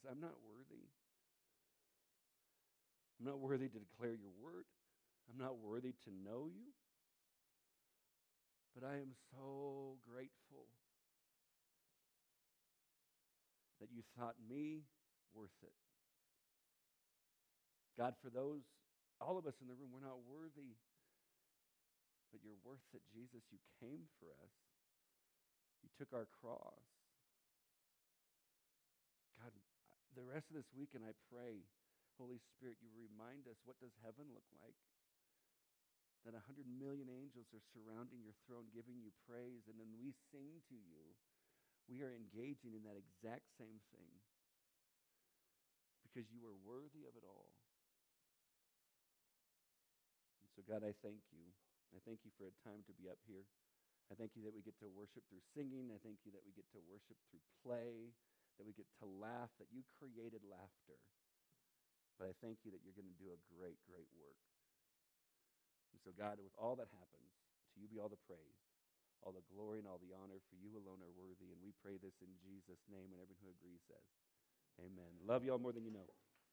I'm 0.05 0.21
not 0.21 0.37
worthy. 0.45 0.85
I'm 3.19 3.25
not 3.25 3.39
worthy 3.39 3.67
to 3.67 3.79
declare 3.79 4.13
your 4.13 4.33
word. 4.37 4.65
I'm 5.25 5.41
not 5.41 5.57
worthy 5.57 5.93
to 6.05 6.11
know 6.13 6.47
you. 6.53 6.69
But 8.77 8.85
I 8.85 9.01
am 9.01 9.17
so 9.33 9.97
grateful 10.05 10.69
that 13.81 13.89
you 13.89 14.05
thought 14.17 14.37
me 14.37 14.85
worth 15.33 15.57
it. 15.65 15.73
God, 17.97 18.13
for 18.21 18.29
those, 18.29 18.61
all 19.17 19.37
of 19.37 19.49
us 19.49 19.57
in 19.61 19.65
the 19.65 19.73
room, 19.73 19.89
we're 19.89 20.05
not 20.05 20.21
worthy, 20.29 20.77
but 22.29 22.45
you're 22.45 22.61
worth 22.61 22.85
it, 22.93 23.01
Jesus. 23.09 23.41
You 23.49 23.57
came 23.81 24.05
for 24.21 24.29
us, 24.45 24.53
you 25.81 25.89
took 25.97 26.13
our 26.13 26.29
cross. 26.37 26.85
God, 29.41 29.53
the 30.17 30.25
rest 30.25 30.49
of 30.49 30.57
this 30.57 30.73
week, 30.73 30.97
and 30.97 31.05
I 31.05 31.13
pray, 31.29 31.61
Holy 32.17 32.41
Spirit, 32.41 32.81
you 32.81 32.89
remind 32.97 33.45
us 33.45 33.61
what 33.61 33.77
does 33.77 33.93
heaven 34.01 34.33
look 34.33 34.49
like? 34.57 34.73
That 36.25 36.33
a 36.33 36.41
hundred 36.49 36.65
million 36.65 37.05
angels 37.05 37.53
are 37.53 37.61
surrounding 37.71 38.25
your 38.25 38.33
throne, 38.49 38.73
giving 38.73 38.97
you 38.97 39.13
praise, 39.29 39.69
and 39.69 39.77
then 39.77 39.93
we 40.01 40.17
sing 40.33 40.65
to 40.73 40.75
you. 40.75 41.13
We 41.85 42.01
are 42.01 42.11
engaging 42.11 42.73
in 42.73 42.83
that 42.89 42.97
exact 42.97 43.47
same 43.61 43.79
thing 43.93 44.09
because 46.03 46.27
you 46.33 46.41
are 46.43 46.57
worthy 46.65 47.05
of 47.05 47.13
it 47.13 47.23
all. 47.23 47.53
And 50.41 50.49
So, 50.57 50.65
God, 50.65 50.81
I 50.81 50.97
thank 51.05 51.21
you. 51.29 51.45
I 51.93 52.01
thank 52.03 52.25
you 52.25 52.33
for 52.35 52.49
a 52.49 52.55
time 52.65 52.83
to 52.89 52.93
be 52.97 53.07
up 53.07 53.21
here. 53.29 53.45
I 54.11 54.17
thank 54.17 54.35
you 54.35 54.43
that 54.43 54.55
we 54.55 54.65
get 54.65 54.75
to 54.83 54.89
worship 54.89 55.23
through 55.29 55.45
singing. 55.55 55.93
I 55.93 55.99
thank 56.01 56.25
you 56.25 56.33
that 56.35 56.43
we 56.43 56.51
get 56.57 56.67
to 56.75 56.81
worship 56.89 57.15
through 57.29 57.43
play, 57.63 58.11
that 58.57 58.65
we 58.65 58.73
get 58.73 58.89
to 59.01 59.07
laugh, 59.07 59.53
that 59.61 59.69
you 59.69 59.85
created 59.97 60.41
laughter. 60.45 60.97
But 62.17 62.29
I 62.29 62.33
thank 62.41 62.65
you 62.65 62.73
that 62.73 62.81
you're 62.81 62.97
going 62.97 63.09
to 63.09 63.21
do 63.21 63.29
a 63.29 63.39
great, 63.53 63.77
great 63.85 64.09
work. 64.17 64.41
And 65.93 66.01
so, 66.01 66.13
God, 66.13 66.41
with 66.41 66.53
all 66.57 66.73
that 66.77 66.89
happens, 66.93 67.33
to 67.73 67.75
you 67.77 67.85
be 67.85 68.01
all 68.01 68.09
the 68.09 68.21
praise, 68.25 68.61
all 69.21 69.33
the 69.33 69.45
glory, 69.53 69.81
and 69.81 69.87
all 69.89 70.01
the 70.01 70.13
honor, 70.17 70.41
for 70.49 70.57
you 70.57 70.73
alone 70.73 71.01
are 71.01 71.13
worthy. 71.13 71.53
And 71.53 71.61
we 71.61 71.77
pray 71.77 72.01
this 72.01 72.17
in 72.21 72.33
Jesus' 72.41 72.81
name, 72.89 73.13
and 73.13 73.21
everyone 73.21 73.45
who 73.45 73.53
agrees 73.53 73.85
says, 73.85 74.09
Amen. 74.81 75.13
Love 75.25 75.45
you 75.45 75.53
all 75.53 75.61
more 75.61 75.73
than 75.73 75.85
you 75.85 75.93
know. 75.93 76.05